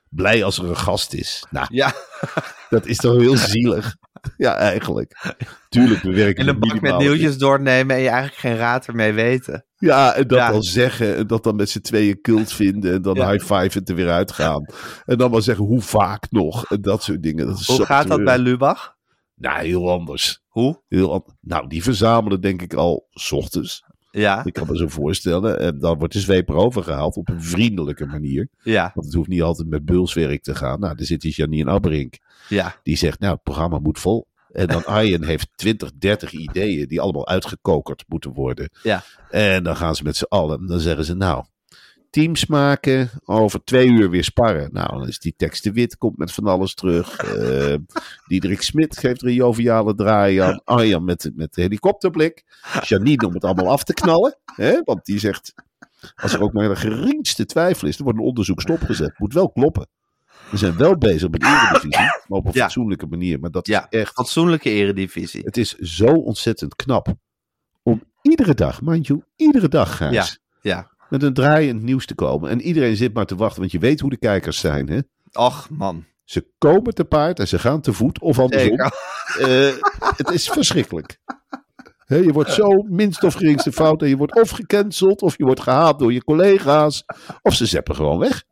Blij 0.09 0.43
als 0.43 0.57
er 0.57 0.65
een 0.69 0.77
gast 0.77 1.13
is. 1.13 1.45
Nou, 1.49 1.67
Ja, 1.69 1.93
dat 2.69 2.85
is 2.85 2.97
toch 2.97 3.17
heel 3.17 3.37
zielig. 3.53 3.95
Ja, 4.37 4.55
eigenlijk. 4.55 5.35
Tuurlijk, 5.69 6.01
we 6.01 6.13
werken 6.13 6.43
en 6.43 6.49
een 6.49 6.59
bak 6.59 6.71
met 6.71 6.81
minimaal. 6.81 7.01
nieuwtjes 7.01 7.37
doornemen 7.37 7.95
en 7.95 8.01
je 8.01 8.07
eigenlijk 8.09 8.39
geen 8.39 8.55
raad 8.55 8.87
ermee 8.87 9.11
weten. 9.13 9.65
Ja, 9.77 10.13
en 10.13 10.27
dat 10.27 10.37
Ja. 10.37 10.51
dan 10.51 10.61
zeggen. 10.61 11.15
En 11.15 11.27
dat 11.27 11.43
dan 11.43 11.55
met 11.55 11.69
z'n 11.69 11.79
tweeën 11.81 12.21
cult 12.21 12.53
vinden. 12.53 12.93
En 12.93 13.01
dan 13.01 13.15
Ja. 13.15 13.31
high 13.31 13.45
five 13.45 13.77
het 13.77 13.89
er 13.89 13.95
weer 13.95 14.09
uitgaan. 14.09 14.65
En 15.05 15.17
dan 15.17 15.31
maar 15.31 15.41
zeggen, 15.41 15.65
hoe 15.65 15.81
vaak 15.81 16.31
nog? 16.31 16.65
En 16.65 16.81
dat 16.81 17.03
soort 17.03 17.23
dingen. 17.23 17.45
Dat 17.47 17.59
is 17.59 17.67
Hoe 17.67 17.85
gaat 17.85 18.07
dat 18.07 18.23
bij 18.23 18.37
Lubach? 18.37 18.95
Nou, 19.35 19.65
heel 19.65 19.91
anders. 19.91 20.41
Hoe? 20.47 20.81
Heel 20.87 21.13
an- 21.13 21.37
nou, 21.41 21.67
die 21.67 21.83
verzamelen 21.83 22.41
denk 22.41 22.61
ik 22.61 22.73
al 22.73 23.07
's 23.11 23.31
ochtends. 23.31 23.83
Ja, 24.11 24.45
Ik 24.45 24.53
kan 24.53 24.67
me 24.67 24.77
zo 24.77 24.87
voorstellen. 24.87 25.59
En 25.59 25.79
dan 25.79 25.97
wordt 25.97 26.13
de 26.13 26.19
zweep 26.19 26.49
erover 26.49 26.83
gehaald 26.83 27.15
op 27.15 27.29
een 27.29 27.41
vriendelijke 27.43 28.05
manier. 28.05 28.47
ja, 28.63 28.91
Want 28.93 29.05
het 29.05 29.15
hoeft 29.15 29.29
niet 29.29 29.41
altijd 29.41 29.67
met 29.67 29.85
beulswerk 29.85 30.43
te 30.43 30.55
gaan. 30.55 30.79
Nou, 30.79 30.95
dan 30.95 31.05
zit 31.05 31.21
die 31.21 31.33
Janine 31.35 31.71
Abberink. 31.71 32.17
ja. 32.49 32.75
Die 32.83 32.97
zegt, 32.97 33.19
nou, 33.19 33.33
het 33.33 33.43
programma 33.43 33.79
moet 33.79 33.99
vol. 33.99 34.27
En 34.51 34.67
dan 34.67 34.85
Arjen 34.95 35.23
heeft 35.23 35.47
20, 35.55 35.91
30 35.97 36.31
ideeën 36.31 36.87
die 36.87 37.01
allemaal 37.01 37.27
uitgekokerd 37.27 38.03
moeten 38.07 38.31
worden. 38.33 38.69
Ja. 38.83 39.03
En 39.29 39.63
dan 39.63 39.75
gaan 39.75 39.95
ze 39.95 40.03
met 40.03 40.15
z'n 40.15 40.25
allen. 40.29 40.67
Dan 40.67 40.79
zeggen 40.79 41.05
ze, 41.05 41.13
nou, 41.15 41.43
teams 42.11 42.45
maken, 42.45 43.09
over 43.25 43.63
twee 43.63 43.87
uur 43.87 44.09
weer 44.09 44.23
sparren. 44.23 44.69
Nou, 44.73 44.89
dan 44.99 45.07
is 45.07 45.19
die 45.19 45.33
tekst 45.37 45.63
de 45.63 45.71
wit, 45.71 45.97
komt 45.97 46.17
met 46.17 46.31
van 46.31 46.43
alles 46.47 46.73
terug. 46.73 47.15
Eh 47.19 47.75
Diederik 48.27 48.61
Smit 48.61 48.97
geeft 48.97 49.21
er 49.21 49.27
een 49.27 49.33
joviale 49.33 49.95
draai 49.95 50.37
aan. 50.37 50.61
Arjan 50.63 51.03
met, 51.03 51.31
met 51.35 51.53
de 51.53 51.61
helikopterblik. 51.61 52.43
Janine 52.81 53.27
om 53.27 53.33
het 53.33 53.43
allemaal 53.43 53.69
af 53.71 53.83
te 53.83 53.93
knallen. 53.93 54.37
Hè? 54.55 54.81
Want 54.83 55.05
die 55.05 55.19
zegt, 55.19 55.53
als 56.15 56.33
er 56.33 56.41
ook 56.41 56.53
maar 56.53 56.67
de 56.67 56.75
geringste 56.75 57.45
twijfel 57.45 57.87
is, 57.87 57.95
dan 57.97 58.05
wordt 58.05 58.19
een 58.21 58.25
onderzoek 58.25 58.61
stopgezet. 58.61 59.19
Moet 59.19 59.33
wel 59.33 59.51
kloppen. 59.51 59.87
We 60.51 60.57
zijn 60.57 60.77
wel 60.77 60.97
bezig 60.97 61.29
met 61.29 61.43
Eredivisie, 61.43 61.89
maar 62.27 62.39
op 62.39 62.45
een 62.45 62.51
Ja. 62.53 62.61
fatsoenlijke 62.63 63.05
manier. 63.07 63.39
Maar 63.39 63.51
dat 63.51 63.67
Ja. 63.67 63.87
is 63.89 63.99
echt, 63.99 64.13
Fatsoenlijke 64.13 64.69
eredivisie. 64.69 65.41
het 65.43 65.57
is 65.57 65.75
zo 65.75 66.05
ontzettend 66.05 66.75
knap. 66.75 67.07
Om 67.83 68.03
iedere 68.21 68.53
dag, 68.53 68.81
mind 68.81 69.07
you, 69.07 69.23
iedere 69.35 69.67
dag, 69.67 69.97
Gijs, 69.97 70.13
Ja. 70.13 70.25
Ja. 70.61 70.89
Met 71.11 71.23
een 71.23 71.33
draaiend 71.33 71.81
nieuws 71.81 72.05
te 72.05 72.15
komen. 72.15 72.49
En 72.49 72.61
iedereen 72.61 72.95
zit 72.95 73.13
maar 73.13 73.25
te 73.25 73.35
wachten, 73.35 73.59
want 73.59 73.71
je 73.71 73.79
weet 73.79 73.99
hoe 73.99 74.09
de 74.09 74.17
kijkers 74.17 74.59
zijn. 74.59 74.89
Hè? 74.89 74.99
Och 75.31 75.67
man. 75.69 76.05
Ze 76.23 76.45
komen 76.57 76.93
te 76.93 77.05
paard 77.05 77.39
en 77.39 77.47
ze 77.47 77.59
gaan 77.59 77.81
te 77.81 77.93
voet, 77.93 78.19
of 78.19 78.39
andersom. 78.39 78.79
Eh, 79.39 79.69
het 80.15 80.29
is 80.29 80.49
verschrikkelijk. 80.49 81.19
Je 82.07 82.31
wordt 82.31 82.51
zo 82.51 82.67
minst 82.89 83.23
of 83.23 83.33
geringste 83.33 83.71
fout 83.71 84.01
en 84.01 84.09
je 84.09 84.17
wordt 84.17 84.35
of 84.35 84.49
gecanceld, 84.49 85.21
of 85.21 85.37
je 85.37 85.43
wordt 85.43 85.61
gehaat 85.61 85.99
door 85.99 86.13
je 86.13 86.23
collega's, 86.23 87.05
of 87.41 87.53
ze 87.53 87.65
zeppen 87.65 87.95
gewoon 87.95 88.19
weg. 88.19 88.43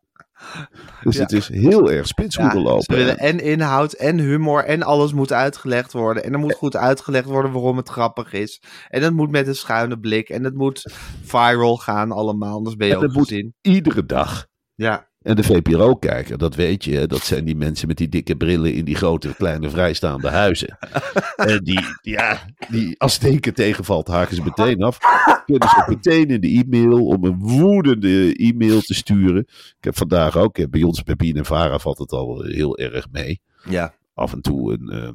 Dus 1.03 1.15
Ja. 1.15 1.21
het 1.21 1.31
is 1.31 1.47
heel 1.47 1.91
erg 1.91 2.07
spitshoeden 2.07 2.57
Ja, 2.57 2.63
lopen. 2.63 2.83
ze 2.83 2.93
willen 2.95 3.17
en 3.17 3.39
inhoud 3.39 3.93
en 3.93 4.17
humor 4.19 4.63
en 4.65 4.83
alles 4.83 5.13
moet 5.13 5.33
uitgelegd 5.33 5.93
worden. 5.93 6.23
En 6.23 6.33
er 6.33 6.39
moet 6.39 6.53
goed 6.53 6.75
uitgelegd 6.75 7.25
worden 7.25 7.51
waarom 7.51 7.77
het 7.77 7.89
grappig 7.89 8.33
is. 8.33 8.61
En 8.87 9.03
het 9.03 9.13
moet 9.13 9.31
met 9.31 9.47
een 9.47 9.55
schuine 9.55 9.99
blik. 9.99 10.29
En 10.29 10.43
het 10.43 10.55
moet 10.55 10.91
viral 11.23 11.77
gaan 11.77 12.11
allemaal, 12.11 12.55
anders 12.55 12.75
ben 12.75 12.87
je 12.87 12.93
En 12.95 13.03
ook 13.03 13.13
moet- 13.13 13.27
gezien. 13.27 13.53
Iedere 13.61 14.05
dag. 14.05 14.47
Ja, 14.75 15.08
En 15.29 15.35
de 15.35 15.43
VPRO-kijker, 15.43 16.37
dat 16.37 16.55
weet 16.55 16.83
je, 16.83 17.07
dat 17.07 17.21
zijn 17.23 17.45
die 17.45 17.55
mensen 17.55 17.87
met 17.87 17.97
die 17.97 18.09
dikke 18.09 18.35
brillen 18.35 18.73
in 18.73 18.85
die 18.85 18.95
grote, 18.95 19.35
kleine, 19.35 19.69
vrijstaande 19.69 20.29
huizen. 20.29 20.77
en 21.35 21.63
die, 21.63 21.79
ja, 22.01 22.39
die, 22.69 22.99
als 22.99 23.17
keer 23.17 23.53
tegenvalt, 23.53 24.07
haken 24.07 24.35
ze 24.35 24.43
meteen 24.43 24.83
af. 24.83 24.97
Kunnen 25.45 25.69
ze 25.69 25.83
meteen 25.87 26.29
in 26.29 26.41
de 26.41 26.47
e-mail 26.47 27.05
om 27.05 27.23
een 27.23 27.39
woedende 27.39 28.35
e-mail 28.35 28.81
te 28.81 28.93
sturen. 28.93 29.41
Ik 29.47 29.83
heb 29.83 29.97
vandaag 29.97 30.37
ook, 30.37 30.57
hè, 30.57 30.69
bij 30.69 30.83
ons, 30.83 31.03
bij 31.03 31.15
Bien 31.15 31.35
en 31.35 31.45
Vara 31.45 31.79
valt 31.79 31.97
het 31.97 32.11
al 32.11 32.43
heel 32.43 32.77
erg 32.77 33.07
mee. 33.11 33.41
ja, 33.63 33.93
Af 34.13 34.33
en 34.33 34.41
toe 34.41 34.73
een, 34.73 34.89
eh, 34.89 35.09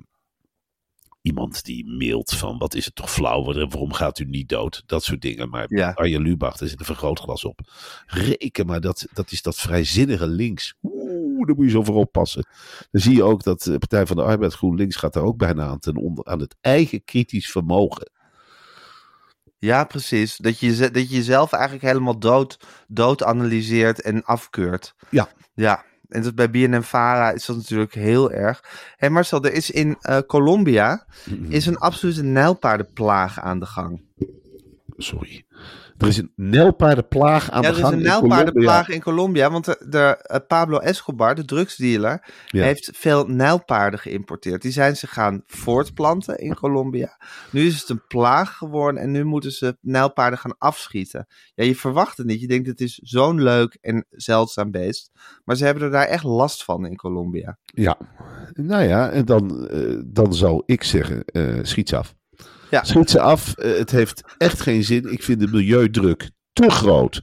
iemand 1.25 1.65
die 1.65 1.87
mailt 1.87 2.31
van, 2.31 2.59
wat 2.59 2.75
is 2.75 2.85
het 2.85 2.95
toch 2.95 3.11
flauw, 3.11 3.45
waarom 3.45 3.93
gaat 3.93 4.19
u 4.19 4.25
niet 4.25 4.49
dood? 4.49 4.83
Dat 4.87 5.05
soort 5.05 5.21
dingen. 5.21 5.49
Maar 5.49 5.67
Ja. 5.69 5.91
Arjen 5.91 6.23
Lubach, 6.23 6.57
daar 6.57 6.69
zit 6.69 6.81
een 6.81 6.87
vergrootglas 6.87 7.45
op. 7.45 7.61
Reken 8.07 8.67
maar, 8.67 8.81
dat, 8.81 9.07
dat 9.13 9.33
is 9.33 9.43
dat 9.43 9.57
vrijzinnige 9.57 10.27
links. 10.27 10.75
Oeh, 10.83 11.47
daar 11.47 11.57
moet 11.57 11.65
je 11.65 11.71
zo 11.71 11.83
voor 11.83 11.95
oppassen. 11.95 12.47
Dan 12.91 13.01
zie 13.01 13.15
je 13.15 13.23
ook 13.23 13.43
dat 13.43 13.63
de 13.63 13.79
Partij 13.79 14.07
van 14.07 14.17
de 14.17 14.23
Arbeid 14.23 14.55
GroenLinks 14.55 14.97
gaat 14.97 15.13
daar 15.13 15.23
ook 15.23 15.37
bijna 15.37 15.67
aan 15.67 15.79
ten 15.79 15.97
onder. 15.97 16.25
Aan 16.25 16.41
het 16.41 16.57
eigen 16.61 17.05
kritisch 17.05 17.51
vermogen. 17.51 18.11
ja, 19.59 19.85
precies. 19.85 20.37
Dat 20.37 20.59
je, 20.59 20.77
dat 20.91 21.09
je 21.09 21.17
jezelf 21.17 21.53
eigenlijk 21.53 21.85
helemaal 21.85 22.19
dood, 22.19 22.57
dood 22.89 23.23
analyseert 23.23 24.01
en 24.01 24.25
afkeurt. 24.25 24.95
Ja. 25.11 25.29
Ja, 25.55 25.85
en 26.15 26.23
dat 26.23 26.35
bij 26.35 26.51
BNN-Vara 26.51 27.31
is 27.31 27.47
dat 27.47 27.57
natuurlijk 27.57 27.95
heel 27.95 28.33
erg. 28.33 28.65
Hé 28.97 29.09
Marcel, 29.09 29.45
er 29.45 29.53
is 29.53 29.71
in 29.71 29.97
eh, 30.01 30.19
Colombia 30.27 31.07
is 31.49 31.67
een 31.67 31.79
absolute 31.79 32.23
nijlpaardenplaag 32.23 33.41
aan 33.41 33.59
de 33.59 33.67
gang. 33.67 34.03
sorry. 34.97 35.45
Er 35.99 36.09
is 36.09 36.17
een 36.17 36.33
nijlpaardenplaag 36.37 37.51
aan 37.51 37.63
Ja, 37.63 37.69
de 37.69 37.75
er 37.75 37.81
is 37.83 37.89
gang 37.89 37.95
een 37.97 38.03
nijlpaardenplaag 38.03 38.89
in 38.89 39.01
Colombia. 39.01 39.51
Want 39.51 39.65
de, 39.65 39.87
de, 39.89 39.99
eh, 39.99 40.41
Pablo 40.49 40.79
Escobar, 40.79 41.35
de 41.35 41.45
drugsdealer, 41.45 42.33
Ja. 42.47 42.63
heeft 42.63 42.91
veel 42.95 43.27
nijlpaarden 43.27 44.01
geïmporteerd. 44.01 44.63
Die 44.63 44.73
zijn 44.73 44.97
ze 44.97 45.07
gaan 45.07 45.43
voortplanten 45.47 46.39
in 46.39 46.55
Colombia. 46.55 47.21
Nu 47.51 47.67
is 47.67 47.81
het 47.81 47.89
een 47.89 48.07
plaag 48.09 48.57
geworden 48.57 49.01
en 49.03 49.11
nu 49.11 49.25
moeten 49.25 49.53
ze 49.53 49.77
nijlpaarden 49.81 50.39
gaan 50.39 50.59
afschieten. 50.59 51.27
Ja, 51.55 51.65
je 51.65 51.77
verwacht 51.77 52.17
het 52.17 52.27
niet. 52.27 52.41
Je 52.41 52.47
denkt 52.47 52.67
het 52.67 52.81
is 52.81 52.95
zo'n 53.03 53.43
leuk 53.43 53.79
en 53.81 54.07
zeldzaam 54.11 54.71
beest. 54.71 55.11
Maar 55.45 55.57
ze 55.57 55.65
hebben 55.65 55.83
er 55.83 55.91
daar 55.91 56.07
echt 56.07 56.25
last 56.25 56.65
van 56.65 56.87
in 56.87 56.97
Colombia. 56.97 57.59
Ja, 57.65 57.97
nou 58.53 58.83
ja, 58.83 59.11
en 59.11 59.25
dan, 59.25 59.69
eh, 59.69 59.99
dan 60.07 60.35
zou 60.35 60.63
ik 60.67 60.83
zeggen, 60.85 61.25
eh, 61.25 61.59
schiet 61.63 61.89
ze 61.89 61.97
af. 61.97 62.15
Ja. 62.71 62.85
Schiet 62.85 63.11
ze 63.11 63.21
af. 63.21 63.55
Eh, 63.57 63.79
het 63.79 63.91
heeft 63.91 64.23
echt 64.39 64.61
geen 64.61 64.85
zin. 64.85 65.13
Ik 65.13 65.23
vind 65.23 65.41
de 65.41 65.47
milieudruk 65.47 66.31
te 66.53 66.71
groot 66.71 67.23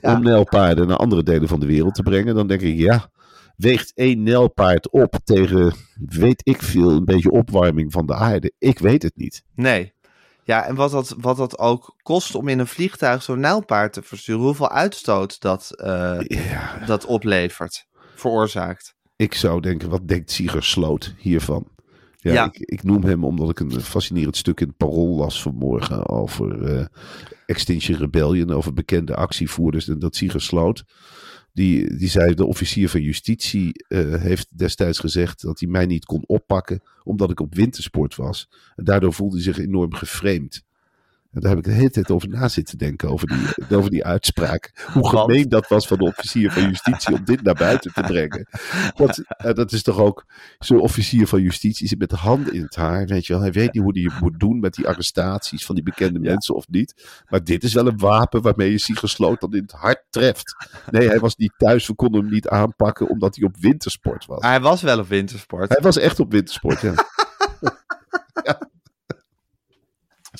Ja. 0.00 0.14
om 0.14 0.22
nijlpaarden 0.22 0.86
naar 0.86 0.96
andere 0.96 1.22
delen 1.22 1.48
van 1.48 1.60
de 1.60 1.66
wereld 1.66 1.94
te 1.94 2.02
brengen. 2.02 2.34
Dan 2.34 2.46
denk 2.46 2.60
ik, 2.60 2.76
ja, 2.76 3.10
weegt 3.56 3.92
één 3.94 4.22
nijlpaard 4.22 4.90
op 4.90 5.18
tegen, 5.24 5.74
weet 6.06 6.40
ik 6.44 6.62
veel, 6.62 6.90
een 6.90 7.04
beetje 7.04 7.30
opwarming 7.30 7.92
van 7.92 8.06
de 8.06 8.14
aarde. 8.14 8.52
Ik 8.58 8.78
weet 8.78 9.02
het 9.02 9.16
niet. 9.16 9.42
Nee. 9.54 9.92
Ja, 10.44 10.66
en 10.66 10.74
wat 10.74 10.90
dat, 10.90 11.14
wat 11.18 11.36
dat 11.36 11.58
ook 11.58 11.94
kost 12.02 12.34
om 12.34 12.48
in 12.48 12.58
een 12.58 12.66
vliegtuig 12.66 13.22
zo'n 13.22 13.40
nijlpaard 13.40 13.92
te 13.92 14.02
versturen. 14.02 14.42
Hoeveel 14.42 14.70
uitstoot 14.70 15.40
dat, 15.40 15.70
eh, 15.80 16.18
Ja, 16.26 16.78
dat 16.86 17.04
oplevert, 17.06 17.86
veroorzaakt. 18.14 18.94
ik 19.16 19.34
zou 19.34 19.60
denken, 19.60 19.88
wat 19.90 20.08
denkt 20.08 20.30
Sieger 20.30 20.64
Sloot 20.64 21.14
hiervan? 21.18 21.66
Ja, 22.20 22.32
Ja. 22.32 22.44
Ik, 22.44 22.58
ik 22.58 22.82
noem 22.82 23.04
hem 23.04 23.24
omdat 23.24 23.50
ik 23.50 23.60
een 23.60 23.80
fascinerend 23.80 24.36
stuk 24.36 24.60
in 24.60 24.66
het 24.66 24.76
Parool 24.76 25.16
las 25.16 25.42
vanmorgen 25.42 26.08
over 26.08 26.62
eh, 26.62 26.86
Extinction 27.46 27.98
Rebellion, 27.98 28.50
over 28.50 28.72
bekende 28.72 29.14
actievoerders. 29.14 29.88
En 29.88 29.98
dat 29.98 30.16
Sieger 30.16 30.42
Sloot, 30.42 30.84
die, 31.52 31.96
die 31.96 32.08
zei, 32.08 32.34
de 32.34 32.46
officier 32.46 32.88
van 32.88 33.02
justitie 33.02 33.84
eh, 33.88 34.14
heeft 34.14 34.58
destijds 34.58 34.98
gezegd 34.98 35.42
dat 35.42 35.60
hij 35.60 35.68
mij 35.68 35.86
niet 35.86 36.04
kon 36.04 36.24
oppakken 36.26 36.82
omdat 37.04 37.30
ik 37.30 37.40
op 37.40 37.54
wintersport 37.54 38.16
was. 38.16 38.48
En 38.76 38.84
daardoor 38.84 39.12
voelde 39.12 39.34
hij 39.34 39.44
zich 39.44 39.58
enorm 39.58 39.94
geframed. 39.94 40.64
En 41.32 41.40
daar 41.40 41.50
heb 41.50 41.58
ik 41.58 41.64
de 41.64 41.70
hele 41.70 41.90
tijd 41.90 42.10
over 42.10 42.28
na 42.28 42.48
zitten 42.48 42.78
denken, 42.78 43.08
over 43.08 43.26
die, 43.28 43.76
over 43.78 43.90
die 43.90 44.04
uitspraak. 44.04 44.88
Hoe 44.92 45.02
Want? 45.02 45.18
gemeen 45.18 45.48
dat 45.48 45.68
was 45.68 45.86
van 45.86 45.98
de 45.98 46.04
officier 46.04 46.52
van 46.52 46.62
justitie 46.62 47.14
om 47.14 47.24
dit 47.24 47.42
naar 47.42 47.54
buiten 47.54 47.92
te 47.92 48.00
brengen. 48.00 48.48
Dat, 48.94 49.18
eh, 49.26 49.54
dat 49.54 49.72
is 49.72 49.82
toch 49.82 49.98
ook 49.98 50.24
zo'n 50.58 50.80
officier 50.80 51.26
van 51.26 51.42
justitie 51.42 51.88
zit 51.88 51.98
met 51.98 52.10
de 52.10 52.16
handen 52.16 52.54
in 52.54 52.62
het 52.62 52.76
haar. 52.76 53.06
Weet 53.06 53.26
je 53.26 53.32
wel. 53.32 53.42
Hij 53.42 53.52
weet 53.52 53.72
niet 53.72 53.82
hoe 53.82 53.92
hij 53.92 54.02
het 54.02 54.20
moet 54.20 54.40
doen 54.40 54.60
met 54.60 54.74
die 54.74 54.88
arrestaties 54.88 55.66
van 55.66 55.74
die 55.74 55.84
bekende 55.84 56.18
mensen 56.18 56.54
of 56.54 56.68
niet. 56.68 57.22
Maar 57.28 57.44
dit 57.44 57.64
is 57.64 57.74
wel 57.74 57.86
een 57.86 57.98
wapen 57.98 58.42
waarmee 58.42 58.70
je 58.70 58.78
Sieger 58.78 59.08
Sloot 59.08 59.40
dan 59.40 59.52
in 59.52 59.62
het 59.62 59.72
hart 59.72 60.04
treft. 60.10 60.68
Nee, 60.90 61.08
hij 61.08 61.20
was 61.20 61.36
niet 61.36 61.54
thuis. 61.56 61.86
We 61.86 61.94
konden 61.94 62.20
hem 62.20 62.30
niet 62.30 62.48
aanpakken 62.48 63.08
omdat 63.08 63.36
hij 63.36 63.44
op 63.44 63.56
wintersport 63.56 64.26
was. 64.26 64.40
Maar 64.40 64.50
hij 64.50 64.60
was 64.60 64.82
wel 64.82 64.98
op 64.98 65.08
wintersport. 65.08 65.68
Hij 65.68 65.82
was 65.82 65.98
echt 65.98 66.20
op 66.20 66.32
wintersport, 66.32 66.80
ja. 66.80 66.94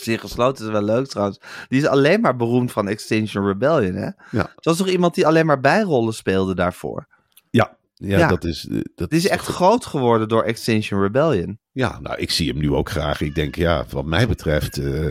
Gesloten 0.05 0.65
is 0.67 0.71
wel 0.71 0.83
leuk 0.83 1.07
trouwens. 1.07 1.41
Die 1.69 1.81
is 1.81 1.87
alleen 1.87 2.21
maar 2.21 2.37
beroemd 2.37 2.73
van 2.73 2.89
Extinction 2.89 3.47
Rebellion, 3.47 3.95
hè? 3.95 4.05
Ja. 4.07 4.15
Er 4.33 4.55
was 4.61 4.77
toch 4.77 4.89
iemand 4.89 5.15
die 5.15 5.27
alleen 5.27 5.47
maar 5.47 5.61
bijrollen 5.61 6.15
speelde 6.15 6.55
daarvoor? 6.55 7.07
Ja, 7.51 7.77
ja, 7.95 8.19
Ja. 8.19 8.29
dat 8.29 8.45
is... 8.45 8.69
eh, 8.69 8.81
Dat 8.95 9.13
is 9.13 9.29
echt 9.29 9.47
groot 9.47 9.87
geworden 9.87 10.29
door 10.29 10.43
Extinction 10.43 11.01
Rebellion. 11.01 11.59
Ja, 11.73 11.99
nou, 12.01 12.17
ik 12.19 12.31
zie 12.31 12.49
hem 12.49 12.59
nu 12.59 12.73
ook 12.73 12.91
graag. 12.91 13.21
Ik 13.21 13.35
denk, 13.35 13.55
ja, 13.55 13.85
wat 13.91 14.05
mij 14.05 14.29
betreft 14.29 14.79
eh, 14.79 15.11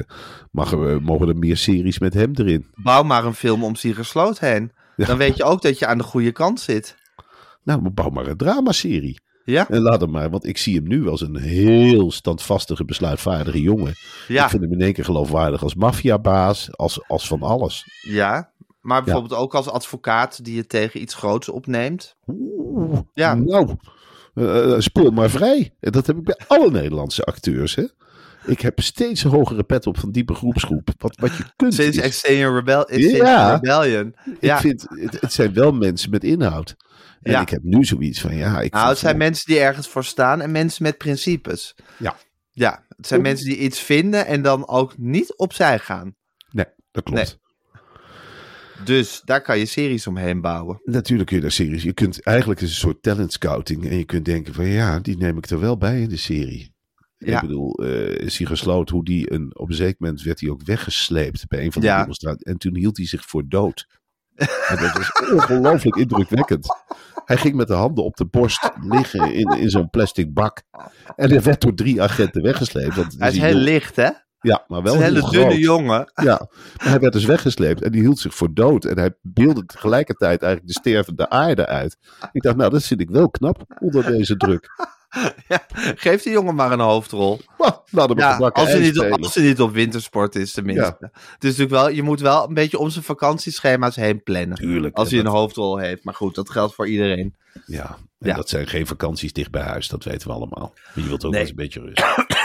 mag 0.52 0.72
er, 0.72 1.02
mogen 1.02 1.28
er 1.28 1.38
meer 1.38 1.58
series 1.58 2.00
met 2.00 2.14
hem 2.14 2.32
erin. 2.36 2.68
Bouw 2.76 3.04
maar 3.04 3.26
een 3.26 3.34
film 3.34 3.64
om 3.64 3.76
Siegersloot 3.76 4.40
heen. 4.40 4.72
Ja. 4.96 5.06
Dan 5.06 5.18
weet 5.18 5.38
je 5.38 5.44
ook 5.44 5.62
dat 5.62 5.80
je 5.80 5.86
aan 5.86 5.98
de 5.98 6.04
goede 6.04 6.32
kant 6.32 6.60
zit. 6.60 6.96
Nou, 7.64 7.82
maar 7.82 7.94
bouw 7.94 8.10
maar 8.10 8.28
een 8.28 8.38
dramaserie. 8.38 9.22
Ja, 9.50 9.70
En 9.70 9.82
laat 9.82 10.02
hem 10.02 10.12
maar, 10.12 10.30
want 10.30 10.46
ik 10.46 10.58
zie 10.58 10.76
hem 10.76 10.88
nu 10.88 11.08
als 11.08 11.22
een 11.22 11.36
heel 11.38 12.12
standvastige, 12.12 12.86
besluitvaardige 12.86 13.62
jongen. 13.62 13.94
ja, 14.28 14.44
Ik 14.44 14.50
vind 14.50 14.62
hem 14.64 14.72
in 14.74 14.82
één 14.82 14.94
keer 14.94 15.06
geloofwaardig 15.06 15.64
als 15.64 15.76
maffiabaas, 15.76 16.70
als, 16.78 17.08
als 17.08 17.28
van 17.28 17.42
alles. 17.42 17.86
ja. 18.02 18.52
Maar 18.82 19.04
bijvoorbeeld 19.04 19.40
ook 19.42 19.56
als 19.56 19.70
advocaat 19.70 20.46
die 20.46 20.56
je 20.56 20.66
tegen 20.68 21.02
iets 21.02 21.14
groots 21.14 21.50
opneemt. 21.50 22.16
Oeh, 22.28 23.00
Ja. 23.14 23.34
nou, 23.34 23.76
speel 24.82 25.12
maar 25.12 25.30
vrij. 25.30 25.74
En 25.80 25.92
dat 25.92 26.08
heb 26.08 26.18
ik 26.18 26.24
bij 26.24 26.40
alle 26.48 26.72
Nederlandse 26.72 27.24
acteurs, 27.24 27.76
hè. 27.76 27.84
Ik 28.46 28.62
heb 28.62 28.80
steeds 28.82 29.24
een 29.24 29.32
hogere 29.32 29.64
pet 29.64 29.88
op 29.88 29.98
van 29.98 30.12
diepe 30.12 30.34
groepsgroep. 30.34 30.90
Wat, 30.98 31.16
wat 31.20 31.36
je 31.38 31.44
kunt 31.56 31.74
Sinds 31.74 31.98
is- 31.98 32.04
Extinction, 32.04 32.56
Rebel 32.56 32.86
Extinction 32.88 33.26
Ja. 33.28 33.54
Rebellion. 33.54 34.16
Ja, 34.40 34.56
Ik 34.56 34.62
vind, 34.62 34.86
het, 34.90 35.22
het 35.22 35.34
zijn 35.34 35.54
wel 35.54 35.72
mensen 35.72 36.10
met 36.10 36.24
inhoud. 36.24 36.76
En 37.22 37.32
Ja. 37.32 37.42
ik 37.42 37.50
heb 37.50 37.64
nu 37.64 37.84
zoiets 37.84 38.22
van, 38.22 38.36
ja... 38.36 38.62
Ik 38.62 38.74
nou, 38.74 38.90
het 38.90 38.98
zijn 38.98 39.18
mensen 39.18 39.46
die 39.46 39.60
ergens 39.60 39.88
voor 39.88 40.04
staan 40.04 40.42
en 40.42 40.52
mensen 40.52 40.84
met 40.84 40.98
principes. 40.98 41.76
Ja. 41.98 42.18
Ja, 42.52 42.86
het 42.96 43.08
zijn 43.08 43.22
mensen 43.22 43.46
die 43.46 43.58
iets 43.58 43.80
vinden 43.80 44.26
en 44.26 44.42
dan 44.42 44.68
ook 44.68 44.98
niet 44.98 45.36
opzij 45.36 45.80
gaan. 45.80 46.16
Nee, 46.52 46.66
dat 46.92 47.04
klopt. 47.04 47.38
Dus 48.86 49.22
daar 49.26 49.42
kan 49.42 49.58
je 49.60 49.66
series 49.66 50.08
omheen 50.08 50.42
bouwen. 50.42 50.82
Natuurlijk 50.84 51.28
kun 51.28 51.36
je 51.38 51.42
daar 51.42 51.52
series... 51.52 51.84
Je 51.84 51.94
kunt, 51.94 52.24
eigenlijk 52.24 52.62
is 52.62 52.70
een 52.70 52.76
soort 52.76 53.02
talent 53.02 53.32
scouting. 53.34 53.90
En 53.90 53.98
je 53.98 54.06
kunt 54.06 54.26
denken 54.26 54.54
van, 54.54 54.66
ja, 54.66 55.00
die 55.00 55.18
neem 55.18 55.38
ik 55.38 55.46
er 55.46 55.60
wel 55.60 55.78
bij 55.78 56.02
in 56.02 56.10
de 56.10 56.18
serie. 56.18 56.74
Ja. 57.18 57.36
Ik 57.36 57.42
bedoel, 57.48 57.74
eh 57.84 58.28
Sigurd 58.28 58.60
Sloot, 58.60 58.90
hoe 58.90 59.06
die 59.06 59.32
een, 59.34 59.58
op 59.58 59.70
een 59.70 59.76
zeker 59.76 59.96
moment 60.00 60.22
werd 60.22 60.40
hij 60.40 60.50
ook 60.50 60.64
weggesleept 60.64 61.48
bij 61.48 61.64
een 61.64 61.72
van 61.72 61.82
de 61.82 61.88
Ja. 61.88 62.00
demonstraties. 62.00 62.44
En 62.44 62.58
toen 62.58 62.76
hield 62.76 62.98
hij 62.98 63.06
zich 63.06 63.26
voor 63.26 63.48
dood. 63.48 63.88
En 64.40 64.78
dat 64.80 64.94
was 64.94 65.12
ongelooflijk 65.32 65.96
indrukwekkend. 65.96 66.68
Hij 67.26 67.38
ging 67.38 67.56
met 67.56 67.68
de 67.68 67.74
handen 67.74 68.04
op 68.04 68.16
de 68.16 68.26
borst 68.26 68.72
liggen 68.82 69.34
in, 69.34 69.50
in 69.60 69.70
zo'n 69.70 69.90
plastic 69.90 70.34
bak. 70.34 70.62
En 71.16 71.30
hij 71.30 71.42
werd 71.42 71.62
door 71.62 71.74
drie 71.74 72.02
agenten 72.02 72.42
weggesleept. 72.42 72.96
Hij 73.18 73.30
is 73.30 73.38
heel 73.38 73.56
licht, 73.56 73.96
hè? 73.96 74.10
Ja, 74.42 74.64
maar 74.68 74.82
wel 74.82 74.96
een 74.96 75.02
hele 75.02 75.30
dunne 75.30 75.60
jongen. 75.60 76.12
Ja, 76.14 76.48
maar 76.78 76.90
hij 76.90 77.00
werd 77.00 77.14
dus 77.14 77.26
weggesleept 77.26 77.82
en 77.82 77.92
die 77.92 78.02
hield 78.02 78.20
zich 78.20 78.36
voor 78.36 78.54
dood. 78.54 78.86
En 78.86 78.98
hij 78.98 79.14
beelde 79.22 79.66
tegelijkertijd 79.66 80.42
eigenlijk 80.42 80.74
de 80.74 80.80
stervende 80.80 81.30
aarde 81.30 81.66
uit. 81.66 81.98
Ik 82.32 82.42
dacht, 82.42 82.56
nou, 82.56 82.70
dat 82.70 82.84
vind 82.84 83.02
ik 83.02 83.10
wel 83.10 83.30
knap 83.30 83.64
onder 83.80 84.06
deze 84.06 84.38
druk. 84.38 84.68
Ja, 85.48 85.66
geef 85.96 86.24
die 86.24 86.32
jongen 86.32 86.56
maar 86.56 86.72
een 86.72 86.80
hoofdrol. 86.80 87.42
Een 87.58 88.16
Ja, 88.16 88.38
als 88.38 88.72
hij, 88.72 88.80
niet, 88.80 88.96
spelen. 88.96 89.22
als 89.22 89.36
hij 89.36 89.44
niet 89.44 89.62
op 89.62 89.72
wintersport 89.74 90.36
is, 90.36 90.52
tenminste. 90.52 90.98
Is 91.02 91.12
natuurlijk 91.40 91.70
wel, 91.70 91.90
je 91.90 92.04
moet 92.04 92.20
wel 92.20 92.48
een 92.48 92.54
beetje 92.54 92.78
om 92.78 92.90
zijn 92.90 93.04
vakantieschema's 93.04 93.96
heen 93.96 94.24
plannen. 94.24 94.58
Tuurlijk. 94.58 94.96
Als 94.98 95.10
hij 95.10 95.20
een 95.20 95.26
dat- 95.26 95.34
hoofdrol 95.34 95.78
heeft. 95.78 96.04
Maar 96.04 96.14
goed, 96.14 96.36
dat 96.36 96.50
geldt 96.50 96.76
voor 96.76 96.88
iedereen. 96.88 97.36
Ja, 97.66 97.98
en 98.20 98.36
dat 98.36 98.50
zijn 98.50 98.68
geen 98.68 98.88
vakanties 98.88 99.34
dicht 99.34 99.52
bij 99.52 99.62
huis, 99.64 99.88
dat 99.88 100.04
weten 100.04 100.28
we 100.28 100.34
allemaal. 100.34 100.74
Maar 100.96 101.04
je 101.04 101.08
wilt 101.10 101.26
ook 101.26 101.32
Nee. 101.32 101.32
wel 101.32 101.40
eens 101.42 101.50
een 101.50 101.56
beetje 101.56 101.80
rust. 101.80 102.38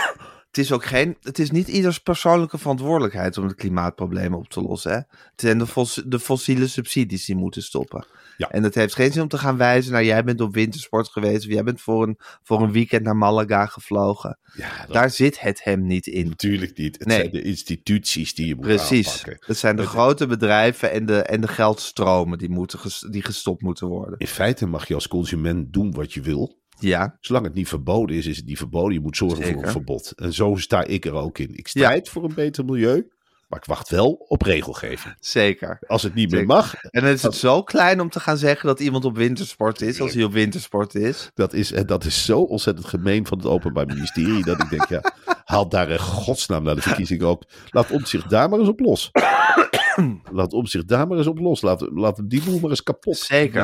Het 0.55 0.65
is 0.65 0.73
ook 0.73 0.85
geen, 0.85 1.17
het 1.23 1.39
is 1.39 1.51
niet 1.51 1.69
ieders 1.69 1.99
persoonlijke 2.01 2.59
verantwoordelijkheid 2.59 3.39
om 3.39 3.45
het 3.47 3.55
klimaatprobleem 3.55 4.35
op 4.35 4.49
te 4.49 4.61
lossen. 4.63 4.91
Hè? 4.91 4.97
Het 4.97 5.07
zijn 5.37 5.59
de, 5.59 5.67
fos, 5.67 6.03
de 6.07 6.19
fossiele 6.21 6.67
subsidies 6.67 7.25
die 7.25 7.37
moeten 7.37 7.63
stoppen. 7.63 8.07
Ja. 8.37 8.49
En 8.51 8.63
het 8.63 8.75
heeft 8.75 8.95
geen 8.95 9.13
zin 9.13 9.23
om 9.23 9.29
te 9.29 9.39
gaan 9.39 9.57
wijzen 9.57 9.93
naar 9.93 10.05
jij 10.05 10.25
bent 10.25 10.41
op 10.41 10.55
wintersport 10.55 11.09
geweest. 11.09 11.45
Of 11.47 11.53
jij 11.53 11.63
bent 11.63 11.81
voor 11.81 12.03
een, 12.03 12.19
voor 12.43 12.63
een 12.63 12.73
weekend 12.73 13.03
naar 13.03 13.17
Malaga 13.17 13.67
gevlogen. 13.67 14.39
Ja, 14.57 14.69
dat 14.87 14.93
Daar 14.95 15.11
zit 15.11 15.41
het 15.41 15.65
hem 15.65 15.87
niet 15.87 16.07
in. 16.07 16.29
natuurlijk 16.29 16.79
niet. 16.79 16.99
Het 16.99 17.07
Nee. 17.07 17.19
zijn 17.19 17.31
de 17.31 17.43
instituties 17.43 18.35
die 18.35 18.47
je 18.47 18.55
moet 18.55 18.65
Precies. 18.65 19.09
aanpakken. 19.09 19.37
Het 19.47 19.57
zijn 19.59 19.77
de 19.77 19.87
grote 19.87 20.27
bedrijven 20.27 20.93
en 20.93 21.07
de, 21.07 21.23
en 21.23 21.41
de 21.41 21.49
geldstromen 21.49 22.39
die, 22.39 22.51
moeten 22.51 22.79
ges- 22.79 23.07
die 23.11 23.23
gestopt 23.23 23.63
moeten 23.63 23.87
worden. 23.87 24.19
In 24.19 24.27
feite 24.27 24.67
mag 24.67 24.89
je 24.89 24.95
als 24.95 25.09
consument 25.09 25.73
doen 25.73 25.93
wat 25.93 26.13
je 26.13 26.21
wil. 26.21 26.63
Ja, 26.85 27.17
Zolang 27.21 27.45
het 27.45 27.55
niet 27.55 27.69
verboden 27.69 28.17
is, 28.17 28.27
is 28.27 28.37
het 28.37 28.47
niet 28.47 28.59
verboden. 28.59 28.93
Je 28.93 29.01
moet 29.01 29.17
zorgen 29.17 29.45
voor 29.45 29.63
een 29.63 29.71
verbod. 29.71 30.13
En 30.17 30.33
zo 30.33 30.57
sta 30.57 30.85
ik 30.85 31.05
er 31.05 31.15
ook 31.15 31.39
in. 31.39 31.57
Ik 31.57 31.69
strijd 31.69 32.09
voor 32.09 32.25
een 32.25 32.35
beter 32.35 32.65
milieu, 32.65 33.09
maar 33.49 33.59
ik 33.59 33.65
wacht 33.65 33.89
wel 33.89 34.25
op 34.29 34.43
regelgeving. 34.43 35.15
zeker. 35.21 35.79
Als 35.87 36.03
het 36.03 36.15
niet 36.15 36.31
meer 36.31 36.47
mag, 36.47 36.75
En 36.75 37.03
dan 37.03 37.11
is 37.11 37.23
het 37.23 37.35
zo 37.35 37.63
klein 37.63 38.01
om 38.01 38.11
te 38.11 38.21
gaan 38.21 38.37
zeggen 38.37 38.67
dat 38.67 38.81
iemand 38.81 39.05
op 39.05 39.17
wintersport 39.17 39.81
is, 39.81 40.01
als 40.01 40.15
hij 40.15 40.25
op 40.25 40.33
wintersport 40.33 40.95
is. 40.95 41.31
dat 41.35 41.53
is, 41.53 41.73
en 41.73 41.87
dat 41.87 42.05
is 42.05 42.25
zo 42.25 42.41
ontzettend 42.41 42.87
gemeen 42.87 43.27
van 43.27 43.39
het 43.39 43.47
Openbaar 43.47 43.87
Ministerie, 43.87 44.45
dat 44.45 44.63
ik 44.63 44.71
denk, 44.71 44.89
ja, 44.89 45.13
haal 45.45 45.69
daar 45.69 45.91
in 45.91 45.99
godsnaam 45.99 46.63
naar 46.63 46.75
de 46.75 46.83
verkiezingen 46.83 47.27
ook. 47.27 47.43
Laat 47.71 47.91
om 47.91 48.05
zich 48.05 48.27
daar 48.27 48.49
maar 48.49 48.59
eens 48.59 48.69
op 48.69 48.81
los. 48.81 49.11
Laat 50.33 50.53
om 50.53 50.67
zich 50.67 50.85
daar 50.85 51.09
maar 51.09 51.19
eens 51.19 51.27
op 51.27 51.39
los. 51.39 51.63
Laat, 51.63 51.89
laat 51.93 52.21
die 52.25 52.43
boel 52.45 52.61
maar 52.61 52.71
eens 52.71 52.83
kapot 52.83 53.17
Zeker. 53.17 53.63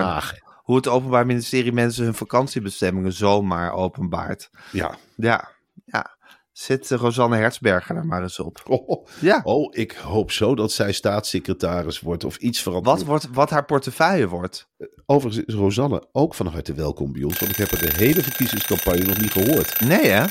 Hoe 0.71 0.79
het 0.79 0.89
Openbaar 0.89 1.27
Ministerie 1.27 1.73
mensen 1.73 2.05
hun 2.05 2.15
vakantiebestemmingen 2.15 3.13
zomaar 3.13 3.73
openbaart. 3.73 4.51
Ja. 4.73 4.97
Ja, 5.17 5.49
ja. 5.85 6.17
Zet 6.53 6.91
eh, 6.91 6.99
Rosanne 6.99 7.37
Hertzberger 7.37 7.97
er 7.97 8.07
maar 8.07 8.23
eens 8.23 8.39
op. 8.39 8.63
Oh, 8.69 9.07
Ja. 9.21 9.41
oh, 9.45 9.75
ik 9.77 9.93
hoop 9.93 10.31
zo 10.33 10.55
dat 10.55 10.73
zij 10.73 10.93
staatssecretaris 10.93 12.01
wordt 12.01 12.25
of 12.25 12.37
iets 12.37 12.63
Wat, 12.63 12.75
verantwoord. 12.75 13.07
wordt, 13.07 13.29
wat 13.33 13.51
haar 13.51 13.65
portefeuille 13.65 14.29
wordt. 14.29 14.69
Overigens 15.07 15.45
is 15.47 15.55
Rosanne 15.55 16.09
ook 16.13 16.35
van 16.35 16.47
harte 16.47 16.75
welkom 16.75 17.13
bij 17.13 17.23
ons, 17.23 17.39
want 17.39 17.51
ik 17.51 17.57
heb 17.59 17.71
haar 17.71 17.81
de 17.91 18.05
hele 18.05 18.23
verkiezingscampagne 18.23 19.05
nog 19.05 19.21
niet 19.21 19.33
gehoord. 19.33 19.81
Nee, 19.81 20.07
hè? 20.07 20.25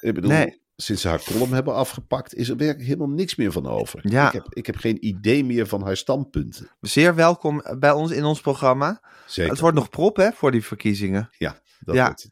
Ik 0.00 0.14
bedoel, 0.14 0.30
Nee. 0.30 0.64
Sinds 0.76 1.02
ze 1.02 1.08
haar 1.08 1.22
column 1.22 1.52
hebben 1.52 1.74
afgepakt, 1.74 2.34
is 2.34 2.48
er 2.48 2.56
werkelijk 2.56 2.86
helemaal 2.88 3.08
niks 3.16 3.34
meer 3.36 3.52
van 3.52 3.66
over. 3.66 4.00
Ja. 4.02 4.26
Ik, 4.26 4.32
heb, 4.32 4.46
ik 4.48 4.66
heb 4.66 4.76
geen 4.76 5.06
idee 5.06 5.44
meer 5.44 5.66
van 5.66 5.82
haar 5.82 5.96
standpunten. 5.96 6.70
Zeer 6.80 7.14
welkom 7.14 7.62
bij 7.78 7.92
ons 7.92 8.10
in 8.10 8.24
ons 8.24 8.40
programma. 8.40 9.00
Zeker. 9.26 9.50
Het 9.50 9.60
wordt 9.60 9.76
nog 9.76 9.88
prop 9.88 10.16
hè, 10.16 10.32
voor 10.32 10.50
die 10.50 10.64
verkiezingen. 10.64 11.28
Ja, 11.38 11.58
dat 11.80 11.94
Ja. 11.94 12.04
wordt... 12.06 12.28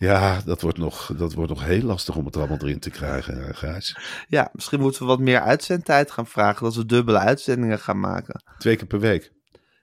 Ja, 0.00 0.40
dat 0.44 0.60
wordt, 0.60 0.78
nog, 0.78 1.12
dat 1.16 1.32
wordt 1.32 1.50
nog 1.50 1.64
heel 1.64 1.82
lastig 1.82 2.16
om 2.16 2.24
het 2.24 2.34
er 2.34 2.40
allemaal 2.40 2.58
erin 2.60 2.78
te 2.80 2.90
krijgen, 2.90 3.54
Gijs. 3.56 3.96
Ja, 4.28 4.48
misschien 4.52 4.80
moeten 4.80 5.00
we 5.00 5.06
wat 5.06 5.18
meer 5.18 5.40
uitzendtijd 5.40 6.10
gaan 6.10 6.26
vragen. 6.26 6.64
Dat 6.64 6.74
we 6.74 6.86
dubbele 6.86 7.18
uitzendingen 7.18 7.78
gaan 7.78 8.00
maken. 8.00 8.42
Twee 8.58 8.76
keer 8.76 8.86
per 8.86 9.00
week. 9.00 9.32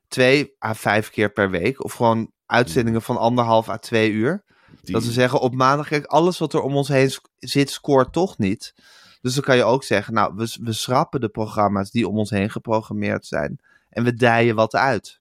Twee 0.08 0.56
à 0.66 0.74
vijf 0.74 1.10
keer 1.10 1.30
per 1.32 1.50
week. 1.50 1.84
Of 1.84 1.94
gewoon 1.94 2.32
uitzendingen 2.46 3.02
van 3.02 3.18
anderhalf 3.18 3.70
à 3.70 3.78
twee 3.78 4.12
uur. 4.12 4.44
Die- 4.86 4.96
Dat 4.96 5.04
we 5.06 5.12
zeggen 5.12 5.40
op 5.40 5.56
maandag, 5.56 5.88
kijk, 5.88 6.06
alles 6.06 6.38
wat 6.38 6.54
er 6.54 6.62
om 6.62 6.76
ons 6.76 6.88
heen 6.88 7.12
zit, 7.40 7.70
scoort 7.70 8.14
toch 8.14 8.38
niet. 8.38 8.74
Dus 9.22 9.34
dan 9.34 9.44
kan 9.44 9.56
je 9.58 9.64
ook 9.64 9.84
zeggen, 9.84 10.14
nou, 10.14 10.34
we, 10.36 10.58
we 10.62 10.74
schrappen 10.74 11.22
de 11.22 11.30
programma's 11.30 11.92
die 11.92 12.08
om 12.08 12.18
ons 12.18 12.30
heen 12.30 12.50
geprogrammeerd 12.50 13.26
zijn. 13.26 13.60
En 13.90 14.04
we 14.04 14.14
dijen 14.14 14.56
wat 14.56 14.76
uit. 14.76 15.20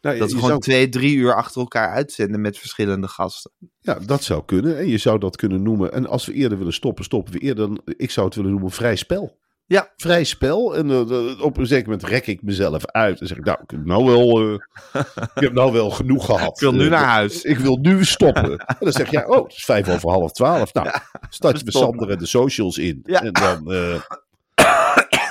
Nou, 0.00 0.18
Dat 0.18 0.28
we 0.28 0.34
gewoon 0.34 0.48
zou- 0.48 0.60
twee, 0.60 0.88
drie 0.88 1.14
uur 1.16 1.34
achter 1.34 1.60
elkaar 1.60 1.88
uitzenden 1.90 2.40
met 2.40 2.58
verschillende 2.58 3.08
gasten. 3.08 3.50
Ja, 3.80 3.98
dat 4.06 4.22
zou 4.22 4.42
kunnen. 4.44 4.78
En 4.78 4.88
je 4.88 4.98
zou 4.98 5.18
dat 5.18 5.36
kunnen 5.36 5.62
noemen. 5.62 5.92
En 5.92 6.06
als 6.06 6.26
we 6.26 6.32
eerder 6.32 6.58
willen 6.58 6.72
stoppen, 6.72 7.04
stoppen 7.04 7.32
we 7.32 7.38
eerder. 7.38 7.70
Ik 7.84 8.10
zou 8.10 8.26
het 8.26 8.34
willen 8.36 8.50
noemen 8.50 8.70
vrij 8.70 8.96
spel. 8.96 9.36
Ja. 9.66 9.92
Vrij 9.96 10.24
spel. 10.24 10.76
En 10.76 10.90
eh, 10.90 11.40
op 11.42 11.56
een 11.56 11.66
zeker 11.66 11.88
moment 11.90 12.08
rek 12.08 12.26
ik 12.26 12.42
mezelf 12.42 12.86
uit. 12.86 13.20
En 13.20 13.26
zeg 13.26 13.36
ik, 13.38 13.44
nou, 13.44 13.58
ik 13.62 13.70
heb 13.70 13.84
nou 13.84 14.04
wel, 14.04 14.40
eh, 14.40 15.02
ik 15.34 15.42
heb 15.42 15.52
nou 15.52 15.72
wel 15.72 15.90
genoeg 15.90 16.26
gehad. 16.30 16.54
Ik 16.54 16.60
wil 16.60 16.72
nu 16.72 16.84
Eh, 16.84 16.90
naar 16.90 17.04
huis. 17.04 17.42
Ik 17.42 17.58
wil 17.58 17.76
nu 17.76 18.04
stoppen. 18.04 18.58
En 18.58 18.76
dan 18.78 18.92
zeg 18.92 19.10
je, 19.10 19.28
oh, 19.28 19.42
het 19.42 19.52
is 19.52 19.64
vijf 19.64 19.88
over 19.88 20.10
half 20.10 20.32
twaalf. 20.32 20.74
Nou, 20.74 20.88
start 21.28 21.58
je 21.58 21.64
met. 21.64 21.74
Sander 21.74 22.10
en 22.10 22.18
de 22.18 22.26
socials 22.26 22.78
in. 22.78 23.00
Ja. 23.02 23.22
En 23.22 23.32
dan... 23.32 23.72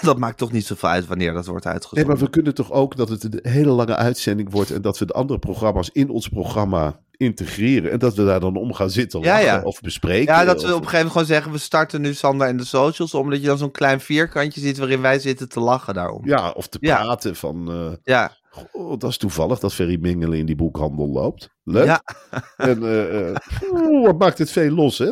Dat 0.11 0.17
maakt 0.17 0.37
toch 0.37 0.51
niet 0.51 0.65
zoveel 0.65 0.89
uit 0.89 1.07
wanneer 1.07 1.33
dat 1.33 1.45
wordt 1.45 1.63
Nee, 1.65 1.73
uitgezonden. 1.73 2.07
maar 2.07 2.23
we 2.23 2.29
kunnen 2.29 2.53
toch 2.53 2.71
ook 2.71 2.95
dat 2.95 3.09
het 3.09 3.23
een 3.23 3.39
hele 3.51 3.71
lange 3.71 3.95
uitzending 3.95 4.51
wordt 4.51 4.71
en 4.71 4.81
dat 4.81 4.97
we 4.97 5.05
de 5.05 5.13
andere 5.13 5.39
programma's 5.39 5.89
in 5.93 6.09
ons 6.09 6.27
programma 6.27 6.99
integreren 7.17 7.91
en 7.91 7.99
dat 7.99 8.15
we 8.15 8.25
daar 8.25 8.39
dan 8.39 8.55
om 8.55 8.73
gaan 8.73 8.89
zitten 8.89 9.21
Ja, 9.21 9.61
of 9.63 9.81
bespreken. 9.81 10.33
Ja, 10.33 10.45
dat 10.45 10.61
we 10.61 10.67
of- 10.67 10.73
op 10.73 10.81
een 10.81 10.87
gegeven 10.87 10.91
moment 10.97 11.11
gewoon 11.11 11.27
zeggen, 11.27 11.51
we 11.51 11.57
starten 11.57 12.01
nu 12.01 12.13
Sander 12.13 12.47
en 12.47 12.57
de 12.57 12.65
socials. 12.65 13.13
Omdat 13.13 13.39
je 13.41 13.45
dan 13.47 13.57
zo'n 13.57 13.71
klein 13.71 13.99
vierkantje 13.99 14.61
ziet 14.61 14.77
waarin 14.77 15.01
wij 15.01 15.19
zitten 15.19 15.49
te 15.49 15.59
lachen 15.59 15.93
daarom. 15.93 16.21
Ja, 16.27 16.49
of 16.51 16.67
te 16.67 16.77
Ja. 16.81 17.01
praten 17.01 17.35
van, 17.35 17.71
eh, 17.71 17.91
Ja, 18.03 18.31
goh, 18.49 18.99
dat 18.99 19.09
is 19.09 19.17
toevallig 19.17 19.59
dat 19.59 19.73
Ferry 19.73 19.97
Mingelen 20.01 20.37
in 20.37 20.45
die 20.45 20.55
boekhandel 20.55 21.07
loopt. 21.09 21.49
Leuk. 21.63 21.85
Ja. 21.85 22.01
En 22.57 22.83
oeh, 23.71 24.05
wat 24.05 24.17
maakt 24.19 24.37
het 24.37 24.51
veel 24.51 24.71
los, 24.71 24.97
hè? 24.97 25.09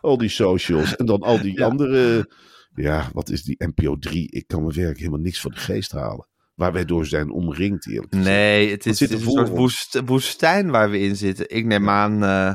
Al 0.00 0.18
die 0.18 0.28
socials 0.28 0.96
en 0.96 1.06
dan 1.06 1.20
al 1.22 1.40
die 1.42 1.58
Ja. 1.58 1.66
andere, 1.66 2.28
ja, 2.74 3.10
wat 3.12 3.30
is 3.30 3.42
die 3.42 3.56
NPO 3.58 3.96
3? 3.98 4.30
Ik 4.30 4.46
kan 4.46 4.60
me 4.60 4.66
werkelijk 4.66 4.98
helemaal 4.98 5.20
niks 5.20 5.40
van 5.40 5.50
de 5.50 5.56
geest 5.56 5.92
halen. 5.92 6.26
Waar 6.54 6.72
wij 6.72 6.84
door 6.84 7.06
zijn 7.06 7.30
omringd, 7.30 7.86
eerlijk 7.88 8.14
gezegd. 8.14 8.28
nee, 8.30 8.70
het 8.70 8.86
is, 8.86 9.00
het 9.00 9.10
is 9.10 9.16
een 9.16 9.22
voor 9.22 9.32
soort 9.38 9.48
woest- 9.48 10.00
woestijn 10.04 10.70
waar 10.70 10.90
we 10.90 10.98
in 10.98 11.16
zitten. 11.16 11.50
Ik 11.50 11.64
neem 11.64 11.88
aan, 11.88 12.24
eh, 12.24 12.54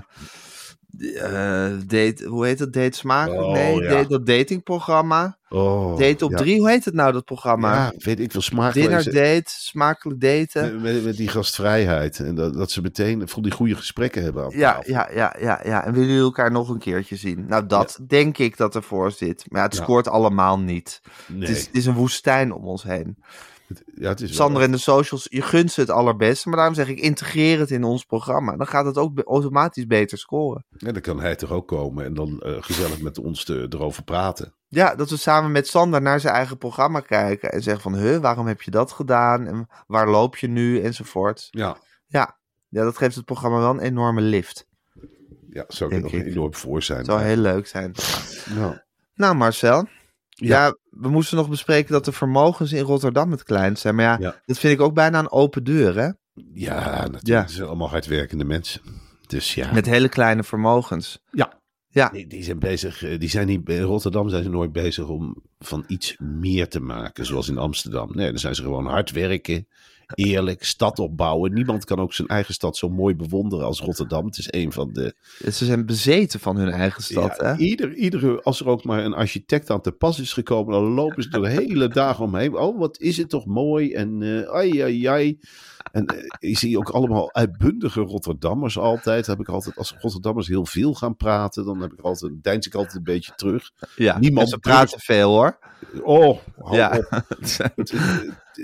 eh, 0.99 1.71
date, 1.87 2.25
hoe 2.25 2.45
heet 2.45 2.57
dat? 2.57 2.73
Date 2.73 2.97
smakelijk? 2.97 3.41
Oh, 3.41 3.51
nee, 3.51 3.81
ja. 3.81 3.89
date, 3.89 4.07
dat 4.07 4.25
datingprogramma. 4.25 5.37
Oh, 5.49 5.97
date 5.97 6.25
op 6.25 6.31
ja. 6.31 6.37
drie, 6.37 6.59
hoe 6.59 6.69
heet 6.69 6.85
het 6.85 6.93
nou, 6.93 7.11
dat 7.11 7.25
programma? 7.25 7.73
Ja, 7.73 7.93
weet 7.97 8.19
ik 8.19 8.31
veel 8.31 8.41
smakelijk. 8.41 8.89
Dinner 8.89 9.13
date, 9.13 9.51
smakelijk 9.51 10.21
daten. 10.21 10.81
Met, 10.81 11.17
die 11.17 11.27
gastvrijheid. 11.27 12.19
En 12.19 12.35
dat, 12.35 12.53
dat 12.53 12.71
ze 12.71 12.81
meteen 12.81 13.27
van 13.27 13.43
die 13.43 13.51
goede 13.51 13.75
gesprekken 13.75 14.23
hebben 14.23 14.43
aan 14.43 14.51
Ja, 14.53 14.81
ja, 14.85 15.09
ja, 15.13 15.35
ja, 15.39 15.61
ja. 15.63 15.85
En 15.85 15.93
willen 15.93 16.07
jullie 16.07 16.23
elkaar 16.23 16.51
nog 16.51 16.69
een 16.69 16.79
keertje 16.79 17.15
zien? 17.15 17.45
Nou, 17.47 17.65
dat 17.65 17.99
denk 18.07 18.37
ik 18.37 18.57
dat 18.57 18.75
ervoor 18.75 19.11
zit. 19.11 19.45
Maar 19.49 19.63
het 19.63 19.75
scoort 19.75 20.07
allemaal 20.07 20.59
niet. 20.59 21.01
Nee, 21.27 21.39
Het, 21.39 21.49
is, 21.49 21.65
het 21.65 21.75
is 21.75 21.85
een 21.85 21.93
woestijn 21.93 22.53
om 22.53 22.63
ons 22.63 22.83
heen. 22.83 23.17
Ja, 23.95 24.09
het 24.09 24.21
is 24.21 24.27
wel- 24.29 24.37
Sander 24.37 24.61
en 24.61 24.71
de 24.71 24.77
socials, 24.77 25.27
je 25.29 25.41
gunt 25.41 25.71
ze 25.71 25.79
het 25.81 25.89
allerbeste. 25.89 26.47
Maar 26.47 26.57
daarom 26.57 26.75
zeg 26.75 26.87
ik, 26.87 26.99
integreer 26.99 27.59
het 27.59 27.71
in 27.71 27.83
ons 27.83 28.05
programma. 28.05 28.57
Dan 28.57 28.67
gaat 28.67 28.85
het 28.85 28.97
ook 28.97 29.19
automatisch 29.19 29.87
beter 29.87 30.17
scoren. 30.17 30.65
En 30.77 30.93
dan 30.93 31.01
kan 31.01 31.19
hij 31.19 31.35
toch 31.35 31.51
ook 31.51 31.67
komen 31.67 32.05
en 32.05 32.13
dan 32.13 32.39
eh, 32.41 32.55
gezellig 32.59 33.01
met 33.01 33.17
ons 33.17 33.43
te, 33.43 33.65
erover 33.69 34.03
praten. 34.03 34.53
Ja, 34.67 34.95
dat 34.95 35.09
we 35.09 35.17
samen 35.17 35.51
met 35.51 35.67
Sander 35.67 36.01
naar 36.01 36.19
zijn 36.19 36.33
eigen 36.33 36.57
programma 36.57 36.99
kijken. 36.99 37.51
En 37.51 37.61
zeggen 37.63 37.81
van, 37.83 37.95
huh, 37.95 38.17
waarom 38.17 38.47
heb 38.47 38.61
je 38.61 38.71
dat 38.71 38.91
gedaan? 38.91 39.47
En 39.47 39.67
waar 39.87 40.09
loop 40.09 40.37
je 40.37 40.47
nu? 40.47 40.81
Enzovoort. 40.81 41.47
Ja, 41.51 41.77
Ja, 42.07 42.37
ja 42.69 42.83
dat 42.83 42.97
geeft 42.97 43.15
het 43.15 43.25
programma 43.25 43.59
wel 43.59 43.69
een 43.69 43.79
enorme 43.79 44.21
lift. 44.21 44.67
ja 45.49 45.63
zou 45.67 45.89
ik 45.89 45.95
er 45.95 46.01
nog 46.03 46.11
ik. 46.11 46.25
enorm 46.25 46.53
voor 46.55 46.83
zijn. 46.83 46.97
Het 46.97 47.07
zou 47.07 47.21
heel 47.21 47.35
leuk 47.37 47.67
zijn. 47.67 47.91
Ja. 48.55 48.85
Nou, 49.15 49.35
Marcel. 49.35 49.87
Ja. 50.45 50.65
Ja. 50.65 50.77
we 50.89 51.09
moesten 51.09 51.37
nog 51.37 51.49
bespreken 51.49 51.91
dat 51.91 52.05
de 52.05 52.11
vermogens 52.11 52.71
in 52.71 52.83
Rotterdam 52.83 53.31
het 53.31 53.43
kleinst 53.43 53.81
zijn. 53.81 53.95
Maar 53.95 54.05
ja, 54.05 54.17
Ja. 54.19 54.41
dat 54.45 54.59
vind 54.59 54.73
ik 54.73 54.81
ook 54.81 54.93
bijna 54.93 55.19
een 55.19 55.31
open 55.31 55.63
deur, 55.63 55.95
hè? 55.95 56.09
ja, 56.53 56.79
natuurlijk. 56.95 57.27
Ja. 57.27 57.41
Het 57.41 57.51
zijn 57.51 57.67
allemaal 57.67 57.89
hardwerkende 57.89 58.43
mensen. 58.45 58.81
Dus 59.27 59.55
ja, 59.55 59.73
Met 59.73 59.85
hele 59.85 60.09
kleine 60.09 60.43
vermogens. 60.43 61.19
Ja. 61.31 61.55
Ja, 61.89 62.09
die, 62.09 62.27
die 62.27 62.43
zijn 62.43 62.59
bezig. 62.59 63.03
eh, 63.03 63.19
Die 63.19 63.29
zijn 63.29 63.47
niet, 63.47 63.69
in 63.69 63.81
Rotterdam 63.81 64.29
zijn 64.29 64.43
ze 64.43 64.49
nooit 64.49 64.71
bezig 64.71 65.07
om 65.07 65.43
van 65.59 65.83
iets 65.87 66.15
meer 66.19 66.67
te 66.67 66.79
maken, 66.79 67.25
zoals 67.25 67.49
in 67.49 67.57
Amsterdam. 67.57 68.09
Nee, 68.15 68.29
dan 68.29 68.39
zijn 68.39 68.55
ze 68.55 68.61
gewoon 68.61 68.85
hard 68.85 69.11
werken, 69.11 69.67
eerlijk, 70.13 70.63
stad 70.63 70.99
opbouwen. 70.99 71.53
Niemand 71.53 71.85
kan 71.85 71.99
ook 71.99 72.13
zijn 72.13 72.27
eigen 72.27 72.53
stad 72.53 72.77
zo 72.77 72.89
mooi 72.89 73.15
bewonderen 73.15 73.65
als 73.65 73.79
Rotterdam. 73.79 74.25
Het 74.25 74.37
is 74.37 74.47
een 74.51 74.71
van 74.71 74.93
de 74.93 75.15
ze 75.51 75.65
zijn 75.65 75.85
bezeten 75.85 76.39
van 76.39 76.57
hun 76.57 76.69
eigen 76.69 77.03
stad, 77.03 77.35
Ja, 77.39 77.45
hè? 77.45 77.57
ieder, 77.57 77.93
iedere, 77.93 78.41
als 78.41 78.59
er 78.59 78.67
ook 78.67 78.83
maar 78.83 79.05
een 79.05 79.13
architect 79.13 79.69
aan 79.69 79.81
te 79.81 79.91
pas 79.91 80.19
is 80.19 80.33
gekomen, 80.33 80.73
dan 80.73 80.83
lopen 80.83 81.23
ze 81.23 81.29
er 81.29 81.41
de 81.41 81.49
hele 81.49 81.87
dagen 81.87 82.23
omheen. 82.25 82.55
Oh, 82.57 82.79
wat 82.79 82.99
is 82.99 83.17
het 83.17 83.29
toch 83.29 83.45
mooi 83.45 83.93
en 83.93 84.21
eh 84.21 84.53
ai, 84.53 84.79
ai, 84.81 85.05
ai. 85.05 85.39
En 85.91 86.05
eh, 86.05 86.23
ik 86.39 86.57
zie 86.57 86.77
ook 86.77 86.89
allemaal 86.89 87.33
uitbundige 87.33 88.01
Rotterdammers 88.01 88.77
altijd. 88.77 89.27
Heb 89.27 89.39
ik 89.39 89.47
altijd. 89.49 89.75
Als 89.77 89.93
Rotterdammers 89.99 90.47
heel 90.47 90.65
veel 90.65 90.93
gaan 90.93 91.15
praten, 91.15 91.65
dan 91.65 91.81
heb 91.81 91.93
ik 91.93 91.99
altijd, 91.99 92.43
deins 92.43 92.67
ik 92.67 92.75
altijd 92.75 92.95
een 92.95 93.03
beetje 93.03 93.31
terug. 93.35 93.71
Ja, 93.95 94.19
niemand 94.19 94.49
ze 94.49 94.57
praten 94.57 94.99
veel, 94.99 95.29
hoor. 95.29 95.57
Oh, 96.03 96.39
Ja. 96.71 96.97
op. 96.97 97.07
Het 97.39 97.49
zijn 97.49 97.73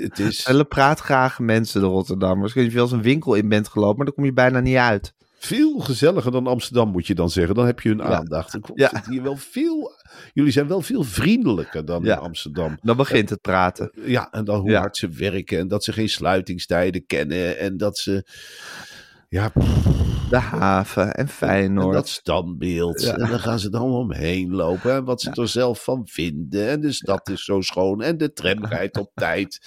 Het, 0.02 0.20
is 0.20 0.46
hele 0.46 0.66
praatgrage 0.66 1.44
mensen, 1.44 1.82
de 1.82 1.88
Rotterdammers. 1.88 2.52
Ik 2.54 2.58
of 2.58 2.68
je 2.70 2.74
wel 2.74 2.84
eens 2.84 2.92
een 2.92 3.02
winkel 3.02 3.34
in 3.36 3.50
bent 3.50 3.68
gelopen, 3.68 3.96
maar 3.98 4.06
dan 4.06 4.16
kom 4.16 4.26
je 4.26 4.34
bijna 4.34 4.60
niet 4.60 4.76
uit. 4.76 5.14
veel 5.38 5.80
gezelliger 5.80 6.32
dan 6.32 6.48
Amsterdam, 6.48 6.90
moet 6.92 7.08
je 7.08 7.16
dan 7.16 7.30
zeggen. 7.30 7.56
Dan 7.56 7.66
heb 7.66 7.80
je 7.80 7.90
hun 7.90 8.04
aandacht. 8.04 8.52
Dan 8.52 8.62
komt 8.62 8.80
Ja. 8.80 8.90
het 8.94 9.08
hier 9.08 9.24
wel 9.24 9.36
veel, 9.36 9.92
jullie 10.34 10.52
zijn 10.52 10.68
wel 10.68 10.82
veel 10.82 11.04
vriendelijker 11.04 11.86
dan 11.86 12.04
Ja. 12.04 12.14
in 12.16 12.22
Amsterdam. 12.22 12.78
Dan 12.82 12.98
begint 12.98 13.30
het 13.30 13.42
praten. 13.42 13.92
Ja, 14.06 14.32
en 14.32 14.46
dan 14.46 14.60
hoe 14.60 14.70
Ja. 14.70 14.80
hard 14.80 14.98
ze 14.98 15.10
werken 15.10 15.60
en 15.60 15.68
dat 15.68 15.84
ze 15.84 15.94
geen 15.94 16.10
sluitingstijden 16.10 17.06
kennen 17.06 17.58
en 17.60 17.78
dat 17.78 17.98
ze. 17.98 18.26
Ja, 19.30 19.52
De 20.30 20.38
haven 20.38 21.04
en 21.06 21.14
en 21.14 21.28
Feyenoord. 21.28 21.94
dat 21.94 22.08
standbeeld. 22.08 23.02
Ja. 23.02 23.16
En 23.18 23.30
dan 23.30 23.40
gaan 23.40 23.60
ze 23.60 23.72
allemaal 23.72 24.00
omheen 24.00 24.52
lopen. 24.56 24.94
En 24.94 25.04
wat 25.04 25.22
ze 25.22 25.32
er 25.32 25.48
zelf 25.48 25.84
van 25.84 26.08
vinden. 26.08 26.70
En 26.70 26.82
de 26.82 26.92
stad 26.92 27.30
is 27.30 27.44
zo 27.44 27.62
schoon. 27.62 28.02
En 28.02 28.18
de 28.18 28.34
tram 28.34 28.66
rijdt 28.76 28.98
op 28.98 29.12
tijd. 29.16 29.62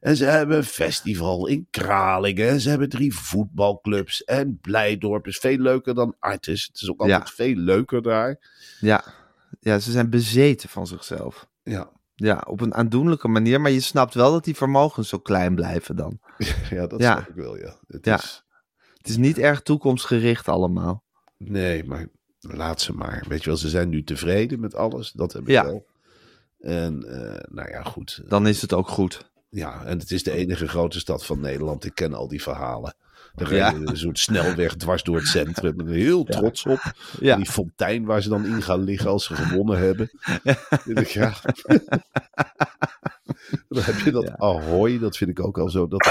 En 0.00 0.16
ze 0.16 0.24
hebben 0.24 0.56
een 0.56 0.64
festival 0.64 1.46
in 1.46 1.66
Kralingen. 1.70 2.48
En 2.48 2.60
ze 2.60 2.68
hebben 2.68 2.88
drie 2.88 3.14
voetbalclubs. 3.14 4.24
En 4.24 4.58
Blijdorp 4.60 5.26
is 5.26 5.38
veel 5.38 5.58
leuker 5.58 5.94
dan 5.94 6.16
Artis. 6.18 6.66
Het 6.72 6.82
is 6.82 6.90
ook 6.90 7.00
altijd 7.00 7.30
veel 7.30 7.54
leuker 7.54 8.02
daar. 8.02 8.38
Ja. 8.80 9.04
ja, 9.60 9.78
ze 9.78 9.90
zijn 9.90 10.10
bezeten 10.10 10.68
van 10.68 10.86
zichzelf. 10.86 11.48
Ja, 11.62 11.90
Ja, 12.14 12.44
op 12.46 12.60
een 12.60 12.74
aandoenlijke 12.74 13.28
manier, 13.28 13.60
maar 13.60 13.70
je 13.70 13.80
snapt 13.80 14.14
wel 14.14 14.32
dat 14.32 14.44
die 14.44 14.56
vermogens 14.56 15.08
zo 15.08 15.18
klein 15.18 15.54
blijven 15.54 15.96
dan. 15.96 16.18
ja 16.70 16.86
dat 16.86 17.00
Ja. 17.00 17.12
snap 17.12 17.28
ik 17.28 17.34
wel, 17.34 17.56
ja. 17.56 17.76
Het 17.88 18.04
Ja. 18.04 18.14
is, 18.14 18.44
Het 18.98 19.08
is 19.08 19.16
niet 19.16 19.38
erg 19.38 19.62
toekomstgericht 19.62 20.48
allemaal. 20.48 21.04
Nee, 21.36 21.84
maar 21.84 22.06
laat 22.40 22.80
ze 22.80 22.92
maar. 22.92 23.24
Weet 23.28 23.42
je 23.42 23.48
wel, 23.48 23.58
ze 23.58 23.68
zijn 23.68 23.88
nu 23.88 24.04
tevreden 24.04 24.60
met 24.60 24.74
alles. 24.74 25.12
Dat 25.12 25.32
heb 25.32 25.42
ik 25.42 25.48
Ja. 25.48 25.64
wel. 25.64 25.86
En 26.58 27.02
eh, 27.04 27.42
nou 27.48 27.68
ja, 27.70 27.82
goed. 27.82 28.22
Dan 28.28 28.46
is 28.46 28.62
het 28.62 28.72
ook 28.72 28.88
goed. 28.88 29.30
Ja, 29.50 29.84
en 29.84 29.98
het 29.98 30.10
is 30.10 30.22
de 30.22 30.32
enige 30.32 30.68
grote 30.68 30.98
stad 30.98 31.26
van 31.26 31.40
Nederland. 31.40 31.84
Ik 31.84 31.94
ken 31.94 32.14
al 32.14 32.28
die 32.28 32.42
verhalen. 32.42 32.94
Er 33.34 33.54
Ja. 33.54 33.74
een 33.74 33.96
soort 33.96 34.18
snelweg 34.18 34.74
dwars 34.76 35.02
door 35.02 35.16
het 35.16 35.26
centrum. 35.26 35.86
Heel 35.88 36.24
trots 36.24 36.66
op. 36.66 36.80
Ja. 37.20 37.36
Die 37.36 37.46
fontein 37.46 38.04
waar 38.04 38.22
ze 38.22 38.28
dan 38.28 38.46
in 38.46 38.62
gaan 38.62 38.82
liggen 38.82 39.10
als 39.10 39.24
ze 39.24 39.34
gewonnen 39.34 39.78
hebben. 39.78 40.10
Ja. 41.12 41.34
dan 43.68 43.82
heb 43.82 43.98
je 43.98 44.10
dat. 44.10 44.30
Ahoy. 44.38 44.98
Dat 44.98 45.16
vind 45.16 45.30
ik 45.30 45.40
ook 45.40 45.58
al 45.58 45.68
zo. 45.70 45.88
Dat 45.88 46.06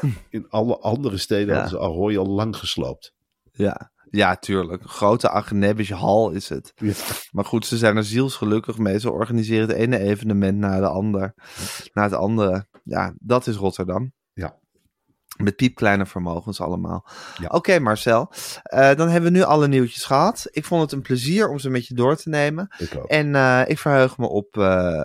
in 0.30 0.46
alle 0.48 0.78
andere 0.78 1.16
steden 1.18 1.46
Ja. 1.54 1.60
hadden 1.60 1.70
ze 1.80 1.86
Ahoy 1.86 2.16
al 2.16 2.26
lang 2.26 2.56
gesloopt. 2.56 3.12
Ja, 3.52 3.90
ja 4.10 4.36
tuurlijk. 4.36 4.82
Grote 4.90 5.30
Agenebische 5.30 5.94
hal 5.94 6.30
is 6.30 6.48
het. 6.48 6.72
Ja. 6.76 6.92
Maar 7.30 7.44
goed, 7.44 7.66
ze 7.66 7.76
zijn 7.78 7.96
er 7.96 8.04
zielsgelukkig 8.04 8.78
mee. 8.78 9.00
Ze 9.00 9.10
organiseren 9.10 9.68
het 9.68 9.76
ene 9.76 9.98
evenement 9.98 10.58
na, 10.58 10.80
de 10.80 10.88
ander, 10.88 11.34
na 11.92 12.02
het 12.02 12.12
andere. 12.12 12.66
Ja, 12.84 13.14
dat 13.18 13.46
is 13.46 13.56
Rotterdam. 13.56 14.12
Met 15.36 15.56
piepkleine 15.56 16.06
vermogens 16.06 16.60
allemaal. 16.60 17.06
Ja. 17.38 17.48
Oké 17.48 17.78
Marcel, 17.78 18.32
Eh, 18.62 18.94
dan 18.94 19.08
hebben 19.08 19.32
we 19.32 19.38
nu 19.38 19.44
alle 19.44 19.68
nieuwtjes 19.68 20.04
gehad. 20.04 20.46
Ik 20.50 20.64
vond 20.64 20.82
het 20.82 20.92
een 20.92 21.02
plezier 21.02 21.48
om 21.48 21.58
ze 21.58 21.70
met 21.70 21.86
je 21.86 21.94
door 21.94 22.16
te 22.16 22.28
nemen. 22.28 22.74
Ik 22.78 22.96
ook. 22.98 23.06
En 23.06 23.34
eh, 23.34 23.62
ik 23.66 23.78
verheug 23.78 24.18
me 24.18 24.28
op... 24.28 24.56
eh, 24.56 25.02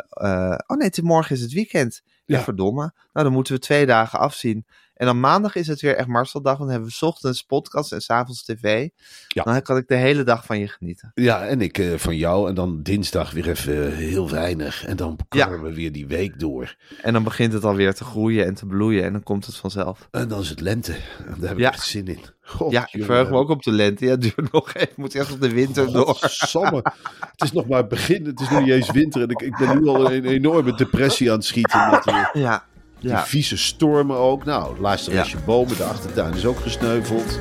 oh 0.68 0.78
nee, 0.78 0.90
morgen 1.02 1.36
is 1.36 1.42
het 1.42 1.52
weekend. 1.54 2.02
Ja. 2.26 2.38
Ja. 2.38 2.44
verdomme. 2.44 2.82
Nou, 3.14 3.26
dan 3.26 3.32
moeten 3.32 3.54
we 3.54 3.60
twee 3.60 3.86
dagen 3.86 4.20
afzien. 4.20 4.66
En 4.96 5.06
dan 5.06 5.20
maandag 5.20 5.56
is 5.56 5.68
het 5.68 5.82
weer 5.82 5.96
echt 5.96 6.08
Marceldag. 6.08 6.58
Dan 6.58 6.70
hebben 6.70 6.88
we 6.88 6.94
's 6.94 7.02
ochtends 7.02 7.42
podcast 7.44 7.92
en 7.92 8.02
's 8.02 8.10
avonds 8.10 8.44
tv. 8.44 8.90
Ja. 9.28 9.44
Dan 9.44 9.62
kan 9.62 9.78
ik 9.78 9.88
de 9.88 9.96
hele 9.96 10.24
dag 10.24 10.46
van 10.46 10.60
je 10.60 10.68
genieten. 10.68 11.12
Ja, 11.14 11.46
en 11.48 11.62
ik 11.62 11.78
eh, 11.78 11.94
van 11.98 12.16
jou. 12.18 12.50
En 12.50 12.56
dan 12.56 12.84
dinsdag 12.84 13.32
weer 13.32 13.50
even 13.50 13.88
eh, 13.92 13.98
heel 13.98 14.30
weinig. 14.30 14.86
En 14.86 14.96
dan 14.98 15.20
karren 15.28 15.64
we 15.64 15.74
weer 15.74 15.92
die 15.92 16.08
week 16.08 16.40
door. 16.40 16.76
En 17.02 17.14
dan 17.14 17.24
begint 17.24 17.54
het 17.54 17.64
alweer 17.64 17.94
te 17.94 18.04
groeien 18.04 18.46
en 18.46 18.54
te 18.54 18.66
bloeien. 18.66 19.04
En 19.04 19.12
dan 19.12 19.24
komt 19.24 19.46
het 19.46 19.56
vanzelf. 19.56 20.08
En 20.12 20.28
dan 20.28 20.40
is 20.42 20.50
het 20.50 20.60
lente. 20.62 20.94
En 21.28 21.36
daar 21.40 21.50
heb 21.50 21.58
Ja. 21.60 21.68
ik 21.68 21.74
echt 21.74 21.88
zin 21.88 22.08
in. 22.08 22.20
God, 22.42 22.72
ja, 22.72 22.82
ik 22.82 22.90
jongen. 22.90 23.06
verheug 23.08 23.30
me 23.30 23.38
ook 23.38 23.50
op 23.50 23.64
de 23.64 23.72
lente. 23.72 24.06
Ja, 24.06 24.12
het 24.12 24.22
duurt 24.22 24.52
nog 24.52 24.74
even. 24.74 24.94
Moet 24.96 25.16
echt 25.16 25.32
op 25.32 25.42
de 25.42 25.50
winter 25.54 25.92
door. 25.92 26.06
Godsamme. 26.16 26.84
het 27.32 27.42
is 27.44 27.52
nog 27.52 27.68
maar 27.68 27.80
het 27.80 27.88
begin. 27.90 28.26
Het 28.26 28.40
is 28.40 28.50
nog 28.50 28.60
niet 28.60 28.70
eens 28.70 28.92
winter. 28.92 29.22
En 29.22 29.30
ik, 29.30 29.42
ik 29.42 29.58
ben 29.58 29.80
nu 29.82 29.88
al 29.88 30.12
een 30.12 30.26
enorme 30.26 30.76
depressie 30.76 31.30
aan 31.32 31.36
het 31.38 31.46
schieten. 31.46 31.90
Met 31.92 32.30
Ja, 32.34 32.66
die 33.08 33.18
vieze 33.18 33.58
stormen 33.58 34.18
ook. 34.18 34.46
Nou, 34.46 34.80
luister 34.80 35.14
Ja. 35.14 35.20
eens 35.20 35.32
je 35.32 35.38
bomen. 35.46 35.78
De 35.78 35.84
achtertuin 35.84 36.34
is 36.34 36.46
ook 36.46 36.60
gesneuveld. 36.60 37.40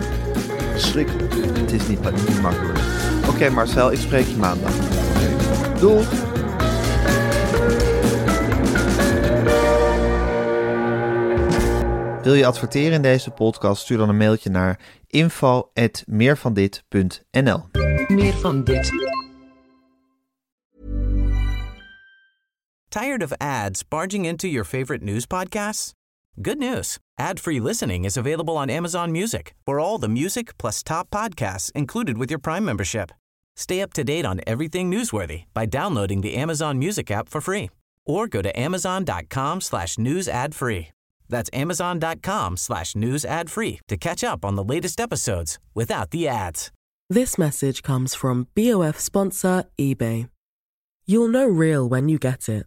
Schrikkelijk. 0.76 1.34
Het 1.34 1.72
is 1.72 1.86
niet, 1.88 2.10
niet 2.28 2.42
makkelijk. 2.42 2.78
Oké 3.28 3.50
Marcel, 3.50 3.92
ik 3.92 3.98
spreek 3.98 4.26
je 4.26 4.36
maandag. 4.36 4.70
Doei. 5.80 6.04
Wil 12.22 12.34
je 12.34 12.46
adverteren 12.46 12.92
in 12.92 13.02
deze 13.02 13.30
podcast? 13.30 13.82
Stuur 13.82 13.98
dan 13.98 14.08
een 14.08 14.16
mailtje 14.16 14.50
naar 14.50 14.78
info.meervandit.nl 15.08 17.62
Meer 18.08 18.32
van 18.34 18.64
dit. 18.64 18.92
Tired 22.94 23.24
of 23.24 23.34
ads 23.40 23.82
barging 23.82 24.24
into 24.24 24.46
your 24.46 24.62
favorite 24.62 25.02
news 25.02 25.26
podcasts? 25.26 25.94
Good 26.40 26.60
news. 26.60 26.98
Ad-free 27.18 27.58
listening 27.58 28.04
is 28.04 28.16
available 28.16 28.56
on 28.56 28.70
Amazon 28.70 29.10
Music 29.10 29.52
for 29.66 29.80
all 29.80 29.98
the 29.98 30.08
music 30.08 30.56
plus 30.58 30.80
top 30.84 31.10
podcasts 31.10 31.72
included 31.72 32.18
with 32.18 32.30
your 32.30 32.38
Prime 32.38 32.64
membership. 32.64 33.10
Stay 33.56 33.80
up 33.80 33.92
to 33.94 34.04
date 34.04 34.24
on 34.24 34.42
everything 34.46 34.92
newsworthy 34.92 35.46
by 35.54 35.66
downloading 35.66 36.20
the 36.20 36.36
Amazon 36.36 36.78
Music 36.78 37.10
app 37.10 37.28
for 37.28 37.40
free 37.40 37.68
or 38.06 38.28
go 38.28 38.40
to 38.40 38.60
amazon.com 38.60 39.60
slash 39.60 39.98
news 39.98 40.28
ad 40.28 40.54
free. 40.54 40.92
That's 41.28 41.50
amazon.com 41.52 42.56
slash 42.56 42.94
news 42.94 43.24
ad 43.24 43.50
free 43.50 43.80
to 43.88 43.96
catch 43.96 44.22
up 44.22 44.44
on 44.44 44.54
the 44.54 44.62
latest 44.62 45.00
episodes 45.00 45.58
without 45.74 46.12
the 46.12 46.28
ads. 46.28 46.70
This 47.10 47.38
message 47.38 47.82
comes 47.82 48.14
from 48.14 48.46
BOF 48.54 49.00
sponsor 49.00 49.64
eBay. 49.80 50.28
You'll 51.06 51.26
know 51.26 51.48
real 51.48 51.88
when 51.88 52.08
you 52.08 52.20
get 52.20 52.48
it. 52.48 52.66